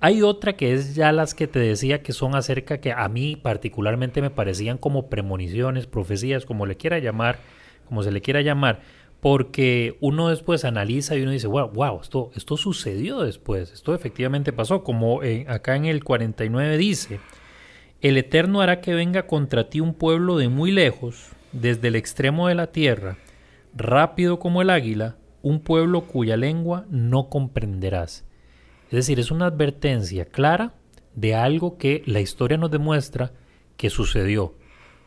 [0.00, 3.36] Hay otra que es ya las que te decía que son acerca que a mí
[3.36, 7.38] particularmente me parecían como premoniciones, profecías, como le quiera llamar,
[7.86, 8.80] como se le quiera llamar,
[9.20, 14.52] porque uno después analiza y uno dice, wow, wow esto, esto sucedió después, esto efectivamente
[14.52, 17.20] pasó, como acá en el 49 dice,
[18.00, 22.48] el Eterno hará que venga contra ti un pueblo de muy lejos, desde el extremo
[22.48, 23.18] de la tierra,
[23.74, 28.24] rápido como el águila, un pueblo cuya lengua no comprenderás.
[28.86, 30.74] Es decir, es una advertencia clara
[31.14, 33.32] de algo que la historia nos demuestra
[33.76, 34.54] que sucedió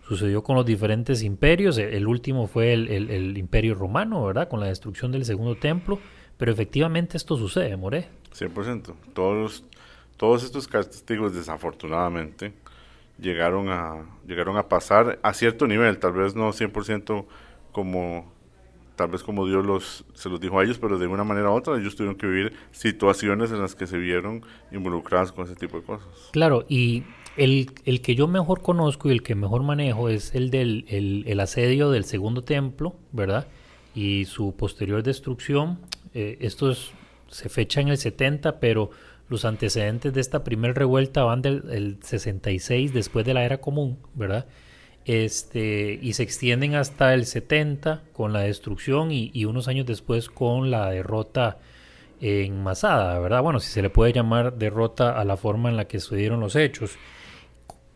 [0.07, 1.77] sucedió con los diferentes imperios.
[1.77, 4.47] El último fue el, imperio romano, ¿verdad?
[4.47, 5.99] Con la destrucción del segundo templo.
[6.37, 8.07] Pero efectivamente esto sucede, More.
[8.33, 8.93] 100%.
[9.13, 9.63] Todos,
[10.17, 12.53] todos estos castigos, desafortunadamente,
[13.19, 15.99] llegaron a, llegaron a pasar a cierto nivel.
[15.99, 17.25] Tal vez no 100%
[17.71, 18.32] como
[19.03, 21.55] tal vez como Dios los, se los dijo a ellos, pero de una manera u
[21.55, 25.77] otra ellos tuvieron que vivir situaciones en las que se vieron involucrados con ese tipo
[25.77, 26.07] de cosas.
[26.31, 27.03] Claro, y
[27.35, 31.39] el, el, que yo mejor conozco y el que mejor manejo es el del el,
[31.41, 33.45] asedio del segundo templo, ¿verdad?
[33.93, 35.79] Y su posterior destrucción.
[36.13, 36.73] Eh, esto
[37.27, 38.89] se fecha en el 70, pero
[39.27, 44.45] los antecedentes de esta primera revuelta van del 66 después de la era común, ¿verdad?
[45.05, 50.29] Este, y se extienden hasta el 70 con la destrucción y, y unos años después
[50.29, 51.57] con la derrota
[52.21, 53.41] en Masada, ¿verdad?
[53.43, 56.55] Bueno, si se le puede llamar derrota a la forma en la que sucedieron los
[56.55, 56.97] hechos.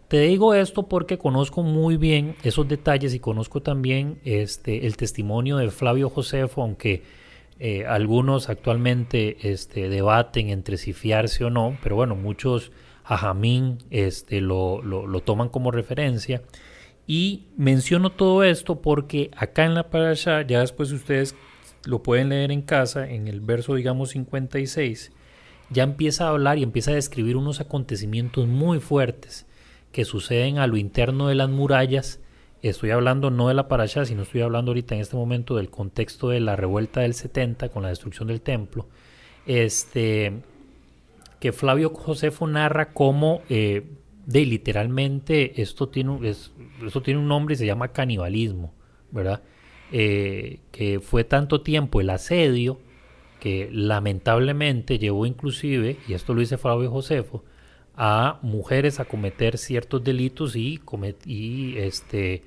[0.08, 5.58] Te digo esto porque conozco muy bien esos detalles y conozco también este, el testimonio
[5.58, 7.04] de Flavio Josefo, aunque
[7.60, 12.72] eh, algunos actualmente este, debaten entre si fiarse o no, pero bueno, muchos
[13.04, 16.42] a Jamín este, lo, lo, toman como referencia.
[17.08, 21.36] Y menciono todo esto porque acá en la parasha, ya después ustedes
[21.86, 25.14] lo pueden leer en casa, en el verso digamos 56,
[25.70, 29.46] ya empieza a hablar y empieza a describir unos acontecimientos muy fuertes
[29.94, 32.20] que suceden a lo interno de las murallas.
[32.62, 36.30] Estoy hablando no de la parasha, sino estoy hablando ahorita en este momento del contexto
[36.30, 38.88] de la revuelta del 70 con la destrucción del templo.
[39.46, 40.42] Este,
[41.40, 43.84] que Flavio Josefo narra cómo eh,
[44.28, 48.74] de literalmente esto tiene, esto tiene un nombre y se llama canibalismo,
[49.10, 49.42] ¿verdad?
[49.92, 52.78] Eh, que fue tanto tiempo el asedio
[53.40, 57.46] que lamentablemente llevó inclusive, y esto lo dice Flavio Josefo,
[57.96, 60.82] a mujeres a cometer ciertos delitos y,
[61.26, 62.44] y este,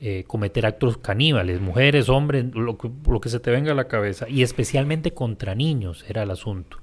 [0.00, 2.76] eh, cometer actos caníbales, mujeres, hombres, lo
[3.08, 6.78] lo que se te venga a la cabeza, y especialmente contra niños era el asunto.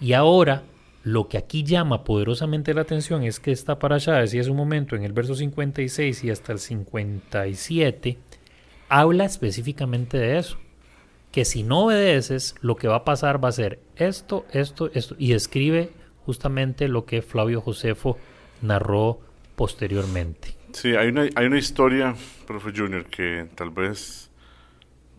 [0.00, 0.62] Y ahora,
[1.04, 4.96] lo que aquí llama poderosamente la atención es que esta allá decía hace un momento,
[4.96, 8.18] en el verso 56 y hasta el 57,
[8.88, 10.58] habla específicamente de eso.
[11.30, 15.14] Que si no obedeces, lo que va a pasar va a ser esto, esto, esto,
[15.18, 15.90] y escribe
[16.24, 18.18] justamente lo que Flavio Josefo
[18.62, 19.20] narró
[19.56, 20.54] posteriormente.
[20.72, 22.14] Sí, hay una, hay una historia,
[22.46, 24.27] profe Junior, que tal vez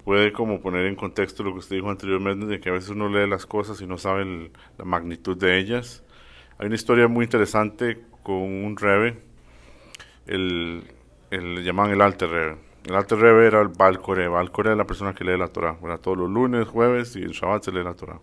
[0.04, 3.10] puede como poner en contexto lo que usted dijo anteriormente, de que a veces uno
[3.10, 6.04] lee las cosas y no sabe la magnitud de ellas.
[6.58, 9.22] Hay una historia muy interesante con un rebe,
[10.28, 10.84] el,
[11.32, 12.70] el le llaman el alter rebe.
[12.86, 14.28] El alter rebe era el Baal Core.
[14.28, 15.78] Baal Core es la persona que lee la Torah.
[16.02, 18.20] Todos los lunes, jueves y el Shabbat se lee la Torah.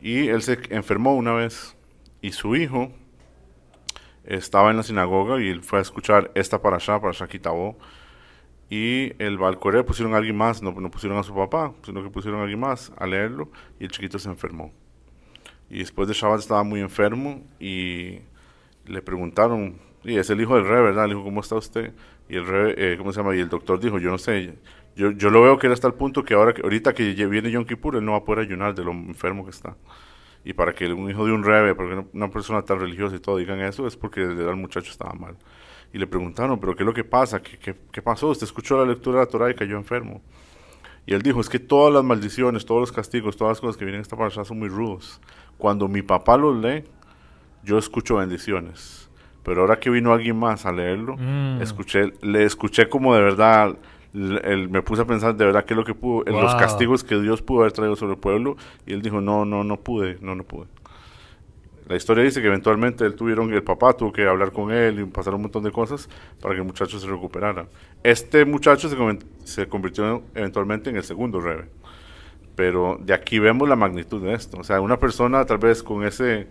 [0.00, 1.76] Y él se enfermó una vez
[2.22, 2.90] y su hijo
[4.24, 7.76] estaba en la sinagoga y él fue a escuchar esta para allá, para allá Kitabó.
[8.70, 12.08] Y el Balcoré pusieron a alguien más, no, no pusieron a su papá, sino que
[12.08, 14.72] pusieron a alguien más a leerlo y el chiquito se enfermó.
[15.68, 18.20] Y después de Shabbat estaba muy enfermo y
[18.86, 21.04] le preguntaron, y es el hijo del rey, ¿verdad?
[21.04, 21.92] Le dijo, ¿cómo está usted?
[22.28, 23.34] Y el rey, eh, ¿cómo se llama?
[23.34, 24.54] Y el doctor dijo, yo no sé,
[24.94, 27.50] yo, yo lo veo que era hasta el punto que ahora, que, ahorita que viene
[27.50, 29.76] Yom Kippur, él no va a poder ayunar de lo enfermo que está
[30.44, 33.36] y para que un hijo de un rebe, porque una persona tan religiosa y todo
[33.36, 35.36] digan eso, es porque el muchacho estaba mal.
[35.92, 37.42] Y le preguntaron, ¿pero qué es lo que pasa?
[37.42, 38.28] ¿Qué, qué, qué pasó?
[38.28, 40.22] Usted escuchó la lectura de la Torah y cayó enfermo.
[41.06, 43.84] Y él dijo, es que todas las maldiciones, todos los castigos, todas las cosas que
[43.84, 45.20] vienen en esta parasha son muy rudos.
[45.58, 46.84] Cuando mi papá los lee,
[47.64, 49.10] yo escucho bendiciones.
[49.42, 51.62] Pero ahora que vino alguien más a leerlo, mm.
[51.62, 53.76] escuché, le escuché como de verdad
[54.12, 57.20] me puse a pensar de verdad qué es lo que pudo, en los castigos que
[57.20, 60.34] Dios pudo haber traído sobre el pueblo, y él dijo, no, no, no pude, no,
[60.34, 60.66] no pude.
[61.90, 65.04] La historia dice que eventualmente él tuvieron, el papá tuvo que hablar con él y
[65.06, 66.08] pasar un montón de cosas
[66.40, 67.66] para que el muchacho se recuperara.
[68.04, 68.96] Este muchacho se,
[69.42, 71.64] se convirtió eventualmente en el segundo rebe.
[72.54, 74.58] Pero de aquí vemos la magnitud de esto.
[74.60, 76.46] O sea, una persona tal vez con ese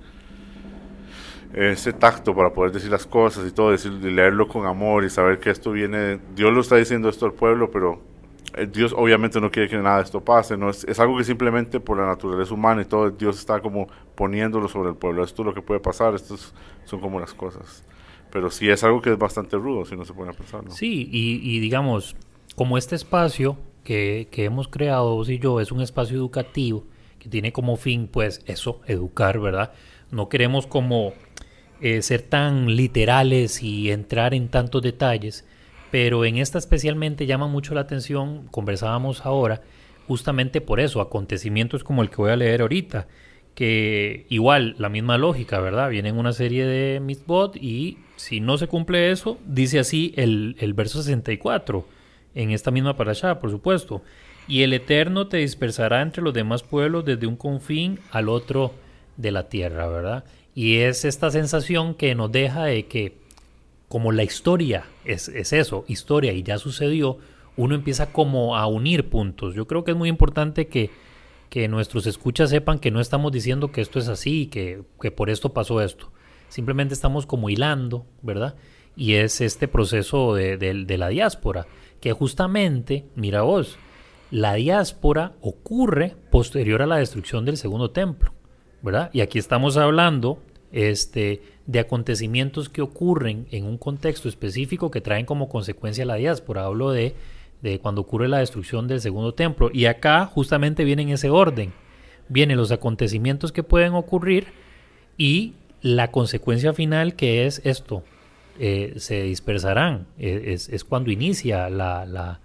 [1.53, 5.39] ese tacto para poder decir las cosas y todo, decir, leerlo con amor y saber
[5.39, 8.01] que esto viene, Dios lo está diciendo esto al pueblo, pero
[8.71, 11.79] Dios obviamente no quiere que nada de esto pase, no es, es, algo que simplemente
[11.79, 15.45] por la naturaleza humana y todo, Dios está como poniéndolo sobre el pueblo, esto es
[15.45, 16.53] lo que puede pasar, estos
[16.85, 17.83] son como las cosas.
[18.31, 20.63] Pero sí es algo que es bastante rudo, si no se pone a pensar.
[20.69, 22.15] Sí, y, y, digamos,
[22.55, 26.85] como este espacio que, que hemos creado vos y yo es un espacio educativo
[27.17, 29.73] que tiene como fin, pues, eso, educar, ¿verdad?
[30.11, 31.13] No queremos como
[31.81, 35.45] eh, ser tan literales y entrar en tantos detalles,
[35.91, 39.61] pero en esta especialmente llama mucho la atención, conversábamos ahora,
[40.07, 43.07] justamente por eso, acontecimientos como el que voy a leer ahorita,
[43.55, 45.89] que igual, la misma lógica, ¿verdad?
[45.89, 50.73] Vienen una serie de mitzvot y si no se cumple eso, dice así el, el
[50.73, 51.85] verso 64,
[52.35, 54.01] en esta misma allá por supuesto.
[54.47, 58.73] Y el Eterno te dispersará entre los demás pueblos desde un confín al otro
[59.17, 60.23] de la tierra, ¿verdad?
[60.55, 63.17] Y es esta sensación que nos deja de que
[63.89, 67.17] como la historia es, eso, historia y ya sucedió,
[67.57, 69.55] uno empieza como a unir puntos.
[69.55, 70.91] Yo creo que es muy importante que,
[71.49, 75.29] que nuestros escuchas sepan que no estamos diciendo que esto es así, que, que por
[75.29, 76.11] esto pasó esto.
[76.47, 78.55] Simplemente estamos como hilando, ¿verdad?
[78.95, 81.65] Y es este proceso de, de la diáspora,
[81.99, 83.77] que justamente, mira vos,
[84.31, 88.33] la diáspora ocurre posterior a la destrucción del segundo templo,
[88.83, 89.09] ¿verdad?
[89.13, 90.39] Y aquí estamos hablando
[90.71, 96.65] este, de acontecimientos que ocurren en un contexto específico que traen como consecuencia la diáspora.
[96.65, 97.13] Hablo de,
[97.61, 99.69] de cuando ocurre la destrucción del segundo templo.
[99.71, 101.71] Y acá justamente viene en ese orden.
[102.27, 104.47] Vienen los acontecimientos que pueden ocurrir
[105.15, 105.53] y
[105.83, 108.01] la consecuencia final que es esto.
[108.57, 110.07] Eh, se dispersarán.
[110.17, 112.39] E, es, es, cuando inicia la, la,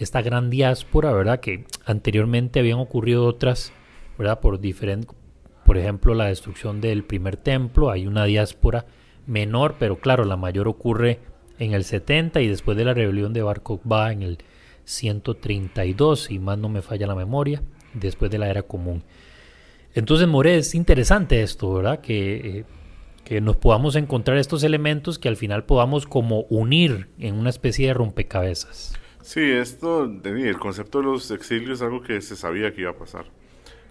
[0.00, 1.38] esta gran diáspora, ¿verdad?
[1.38, 3.72] Que anteriormente habían ocurrido otras,
[4.18, 4.40] ¿verdad?
[4.40, 5.14] Por diferentes
[5.66, 8.86] por ejemplo, la destrucción del primer templo, hay una diáspora
[9.26, 11.18] menor, pero claro, la mayor ocurre
[11.58, 14.38] en el 70 y después de la rebelión de Bar Kokhba en el
[14.84, 19.02] 132, si más no me falla la memoria, después de la era común.
[19.94, 22.00] Entonces, More, es interesante esto, ¿verdad?
[22.00, 22.64] Que, eh,
[23.24, 27.88] que nos podamos encontrar estos elementos que al final podamos como unir en una especie
[27.88, 28.92] de rompecabezas.
[29.22, 32.96] Sí, esto, el concepto de los exilios es algo que se sabía que iba a
[32.96, 33.24] pasar.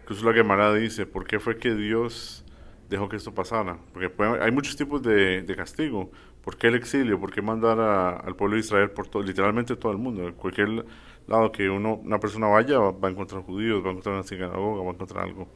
[0.05, 2.45] Incluso la Gemara dice, ¿por qué fue que Dios
[2.87, 3.79] dejó que esto pasara?
[3.91, 6.11] Porque hay muchos tipos de, castigo.
[6.43, 7.19] ¿Por qué el exilio?
[7.19, 10.31] ¿Por qué mandar al pueblo de Israel por todo, literalmente todo el mundo?
[10.35, 10.85] Cualquier
[11.25, 14.83] lado que uno, una persona vaya va, a encontrar judíos, va a encontrar una sinagoga,
[14.83, 15.47] va a encontrar algo.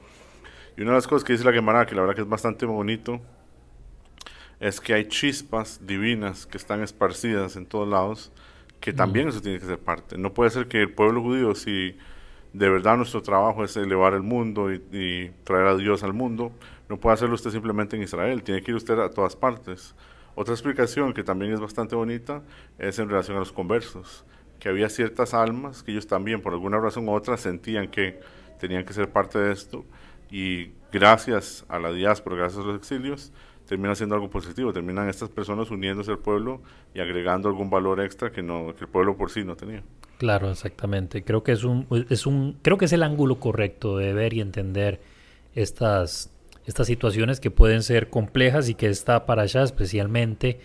[0.76, 2.66] Y una de las cosas que dice la Gemara, que la verdad que es bastante
[2.66, 3.22] bonito,
[4.60, 8.32] es que hay chispas divinas que están esparcidas en todos lados,
[8.80, 10.18] que también eso tiene que ser parte.
[10.18, 11.96] No puede ser que el pueblo judío, si
[12.54, 16.52] de verdad nuestro trabajo es elevar el mundo y, traer a Dios al mundo,
[16.88, 19.96] no puede hacerlo usted simplemente en Israel, tiene que ir usted a todas partes.
[20.36, 22.42] Otra explicación que también es bastante bonita
[22.78, 24.26] es en relación a los conversos,
[24.60, 28.20] que había ciertas almas que ellos también por alguna razón u otra sentían que
[28.60, 29.86] tenían que ser parte de esto
[30.32, 33.32] y gracias a la diáspora, gracias a los exilios,
[33.68, 36.62] termina siendo algo positivo, terminan estas personas uniéndose al pueblo
[36.94, 39.84] y agregando algún valor extra que no que el pueblo por sí no tenía.
[40.20, 41.24] Claro, exactamente.
[41.24, 44.42] Creo que es un es un creo que es el ángulo correcto de ver y
[44.42, 45.00] entender
[45.56, 46.30] estas
[46.66, 50.60] estas situaciones que pueden ser complejas y que está para allá especialmente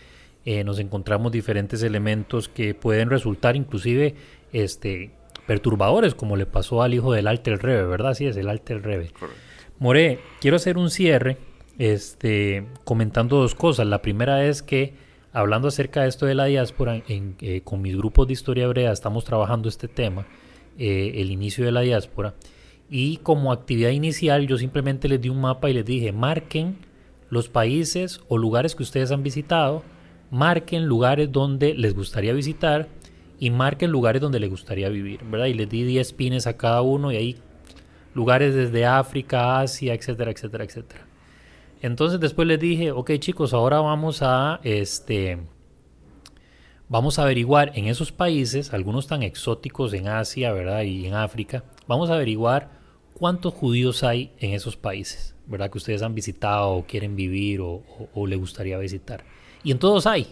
[0.45, 4.15] eh, nos encontramos diferentes elementos que pueden resultar inclusive
[4.53, 5.13] este
[5.47, 8.15] perturbadores como le pasó al hijo del Alter Rebe, ¿verdad?
[8.15, 9.13] Sí, es el Alter Rebe.
[9.79, 11.39] More, quiero hacer un cierre
[11.79, 13.87] este, comentando dos cosas.
[13.87, 14.95] La primera es que,
[15.35, 18.93] hablando acerca de esto de la diáspora, en, eh, con mis grupos de historia hebrea
[18.93, 20.27] estamos trabajando este tema,
[20.79, 22.35] eh, el inicio de la diáspora,
[22.89, 26.77] y como actividad inicial yo simplemente les di un mapa y les dije, marquen
[27.31, 29.83] los países o lugares que ustedes han visitado,
[30.31, 32.89] marquen lugares donde les gustaría visitar
[33.41, 35.47] y marquen lugares donde les gustaría vivir, ¿verdad?
[35.47, 37.37] Y les di 10 pines a cada uno y ahí
[38.15, 41.07] lugares desde África, Asia, etcétera, etcétera, etcétera.
[41.85, 45.39] Entonces después les dije, ok chicos, ahora vamos a este
[46.89, 50.81] vamos a averiguar en esos países, algunos tan exóticos en Asia, ¿verdad?
[50.85, 52.71] Y en África, vamos a averiguar
[53.13, 55.69] cuántos judíos hay en esos países, ¿verdad?
[55.69, 57.83] Que ustedes han visitado o quieren vivir o,
[58.15, 59.23] o, les gustaría visitar.
[59.63, 60.29] Y en todos hay.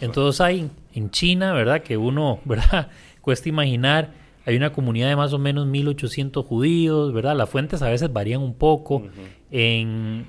[0.00, 0.68] en todos hay.
[0.94, 1.82] En China, ¿verdad?
[1.84, 2.90] Que uno, ¿verdad?
[3.20, 4.14] Cuesta imaginar
[4.44, 7.36] hay una comunidad de más o menos 1800 judíos, ¿verdad?
[7.36, 9.04] Las fuentes a veces varían un poco.
[9.52, 10.26] En,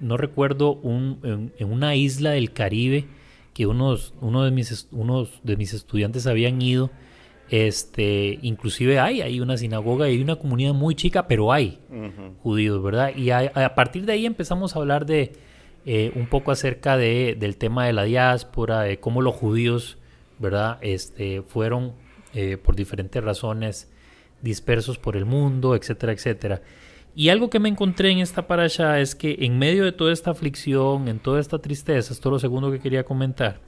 [0.00, 3.06] no recuerdo, un, en, una isla del Caribe
[3.54, 6.90] que unos, uno de mis, unos de mis estudiantes habían ido,
[7.48, 11.78] este, inclusive hay, hay una sinagoga y hay una comunidad muy chica, pero hay
[12.42, 13.16] judíos, ¿verdad?
[13.16, 15.32] Y a, partir de ahí empezamos a hablar de
[15.86, 19.96] eh, un poco acerca de, del tema de la diáspora, de cómo los judíos,
[20.38, 20.78] ¿verdad?
[20.82, 21.92] Este, fueron
[22.34, 23.88] eh, por diferentes razones
[24.42, 26.62] dispersos por el mundo, etcétera, etcétera.
[27.18, 30.32] Y algo que me encontré en esta parasha es que en medio de toda esta
[30.32, 33.58] aflicción, en toda esta tristeza, esto es lo segundo que quería comentar,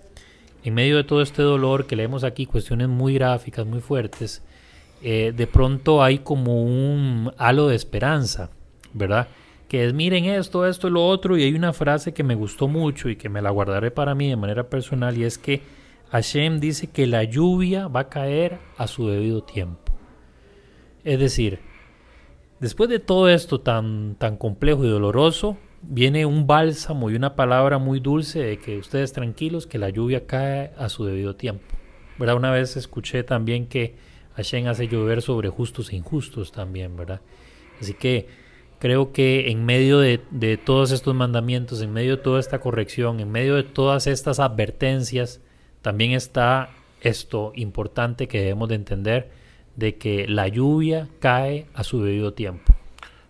[0.63, 4.43] en medio de todo este dolor que leemos aquí, cuestiones muy gráficas, muy fuertes,
[5.03, 8.51] eh, de pronto hay como un halo de esperanza,
[8.93, 9.29] ¿verdad?
[9.67, 13.09] Que es miren esto, esto lo otro, y hay una frase que me gustó mucho
[13.09, 15.63] y que me la guardaré para mí de manera personal, y es que
[16.11, 19.91] Hashem dice que la lluvia va a caer a su debido tiempo.
[21.03, 21.61] Es decir,
[22.61, 27.79] después de todo esto tan, tan complejo y doloroso, viene un bálsamo y una palabra
[27.79, 31.65] muy dulce de que ustedes tranquilos, que la lluvia cae a su debido tiempo.
[32.19, 32.37] ¿Verdad?
[32.37, 33.95] Una vez escuché también que
[34.35, 37.21] Hashem hace llover sobre justos e injustos también, ¿verdad?
[37.81, 38.27] Así que
[38.81, 43.21] creo que en medio de, de todos estos mandamientos, en medio de toda esta corrección,
[43.21, 45.41] en medio de todas estas advertencias,
[45.83, 49.31] también está esto importante que debemos de entender
[49.79, 52.75] de que la lluvia cae a su debido tiempo.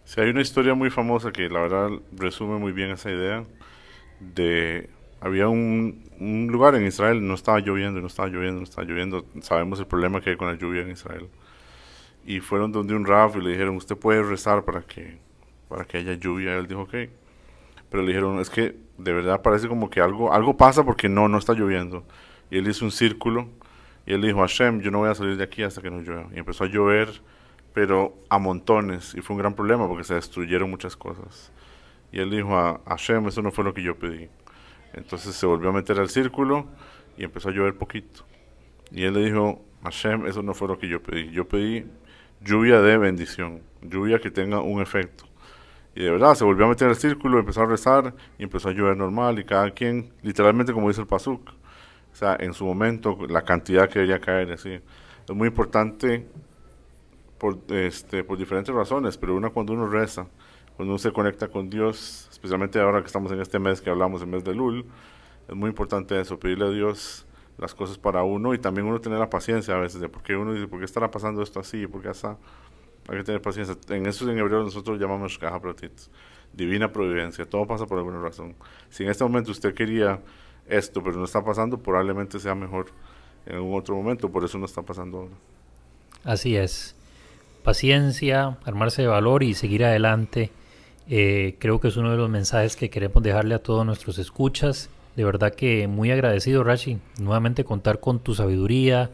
[0.05, 3.45] Sí, hay una historia muy famosa que la verdad resume muy bien esa idea
[4.19, 4.89] de
[5.21, 9.27] había un, un, lugar en Israel, no estaba lloviendo, no estaba lloviendo, no estaba lloviendo.
[9.43, 11.29] Sabemos el problema que hay con la lluvia en Israel.
[12.25, 15.19] Y fueron donde un raf y le dijeron, usted puede rezar para que,
[15.69, 16.55] para que haya lluvia.
[16.55, 16.95] Y él dijo, ok.
[17.91, 21.29] Pero le dijeron, es que de verdad parece como que algo, algo pasa porque no,
[21.29, 22.05] no está lloviendo.
[22.51, 23.49] Y él hizo un círculo
[24.09, 26.31] y él dijo, Hashem, yo no voy a salir de aquí hasta que no llueva.
[26.35, 27.21] Y empezó a llover,
[27.75, 29.15] pero a montones.
[29.15, 31.53] Y fue un gran problema porque se destruyeron muchas cosas.
[32.11, 34.31] Y él dijo a Hashem, eso no fue lo que yo pedí.
[34.95, 36.65] Entonces se volvió a meter al círculo
[37.19, 38.25] y empezó a llover poquito.
[38.91, 41.31] Y él le dijo, Hashem, eso no fue lo que yo pedí.
[41.31, 41.85] Yo pedí
[42.41, 45.25] lluvia de bendición, lluvia que tenga un efecto.
[45.95, 48.73] Y de verdad, se volvió a meter al círculo, empezó a rezar y empezó a
[48.73, 49.39] llover normal.
[49.39, 51.59] Y cada quien, literalmente como dice el Pasuk,
[52.19, 54.73] o sea, en su momento, la cantidad que debería caer, así.
[54.73, 56.27] Es muy importante
[57.39, 60.27] por, este, por diferentes razones, pero una cuando uno reza,
[60.75, 64.21] cuando uno se conecta con Dios, especialmente ahora que estamos en este mes que hablamos,
[64.21, 64.85] el mes de Lul,
[65.47, 67.25] es muy importante eso, pedirle a Dios
[67.57, 70.35] las cosas para uno y también uno tener la paciencia a veces de por qué
[70.35, 71.87] uno dice, ¿por qué estará pasando esto así?
[71.87, 72.37] ¿Por qué está?
[73.09, 73.77] Hay que tener paciencia.
[73.91, 75.61] En eso en hebreo nosotros llamamos caja
[76.53, 78.57] divina providencia, todo pasa por alguna razón.
[78.89, 80.21] Si en este momento usted quería
[80.69, 82.87] esto, pero no está pasando, probablemente sea mejor
[83.47, 85.35] en algún otro momento, por eso no está pasando ahora.
[86.25, 86.95] Así es.
[87.63, 90.51] Paciencia, armarse de valor y seguir adelante.
[91.09, 94.91] Eh, creo que es uno de los mensajes que queremos dejarle a todos nuestros escuchas.
[95.17, 99.11] De verdad que muy agradecido, Rashi, nuevamente contar con tu sabiduría,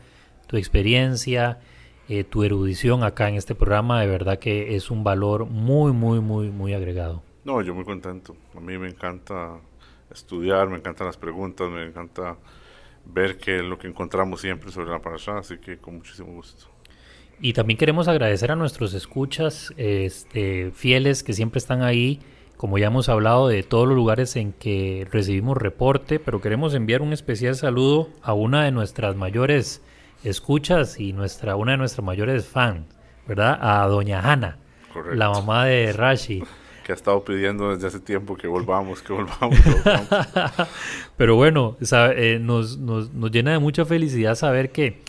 [0.46, 1.60] tu experiencia,
[2.08, 4.00] eh, tu erudición acá en este programa.
[4.00, 7.22] De verdad que es un valor muy, muy, muy, muy agregado.
[7.44, 8.36] No, yo muy contento.
[8.56, 9.60] A mí me encanta
[10.14, 12.36] estudiar, me encantan las preguntas, me encanta
[13.04, 16.66] ver qué es lo que encontramos siempre sobre la parasha, así que con muchísimo gusto.
[17.40, 22.20] Y también queremos agradecer a nuestros escuchas este, fieles que siempre están ahí
[22.56, 27.02] como ya hemos hablado de todos los lugares en que recibimos reporte, pero queremos enviar
[27.02, 29.82] un especial saludo a una de nuestras mayores
[30.22, 32.86] escuchas y nuestra, una de nuestras mayores fans,
[33.26, 33.58] ¿verdad?
[33.60, 34.58] A doña Hanna,
[35.12, 36.42] la mamá de Rashi.
[36.84, 39.58] Que ha estado pidiendo desde hace tiempo que volvamos, que volvamos.
[41.16, 45.00] pero bueno, eh, nos, nos, nos, llena de mucha felicidad saber que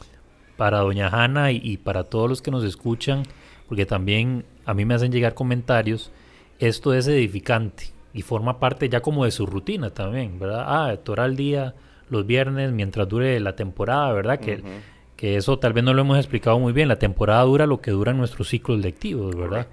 [0.57, 3.23] para doña Hanna y para todos los que nos escuchan,
[3.67, 6.11] porque también a mí me hacen llegar comentarios,
[6.59, 10.63] esto es edificante y forma parte ya como de su rutina también, ¿verdad?
[10.65, 11.75] Ah, al día
[12.09, 14.39] los viernes mientras dure la temporada, ¿verdad?
[14.39, 14.63] Que,
[15.17, 16.87] que eso tal vez no lo hemos explicado muy bien.
[16.87, 19.67] La temporada dura lo que duran nuestros ciclos lectivos, ¿verdad?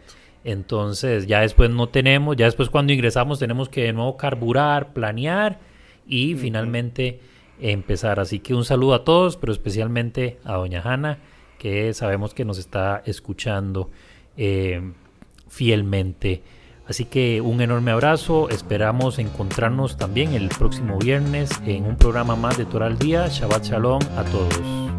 [0.45, 5.61] Entonces ya después no tenemos, ya después cuando ingresamos tenemos que de nuevo carburar, planear
[6.07, 7.21] y finalmente
[7.61, 8.21] empezar.
[8.21, 11.19] Así que un saludo a todos, pero especialmente a doña Hanna,
[11.59, 13.91] que sabemos que nos está escuchando
[14.37, 14.93] eh,
[15.49, 16.43] fielmente.
[16.89, 22.59] Así que un enorme abrazo, esperamos encontrarnos también el próximo viernes en un programa más
[22.59, 23.29] de Toral Día.
[23.29, 24.92] Shabbat Shalom a todos.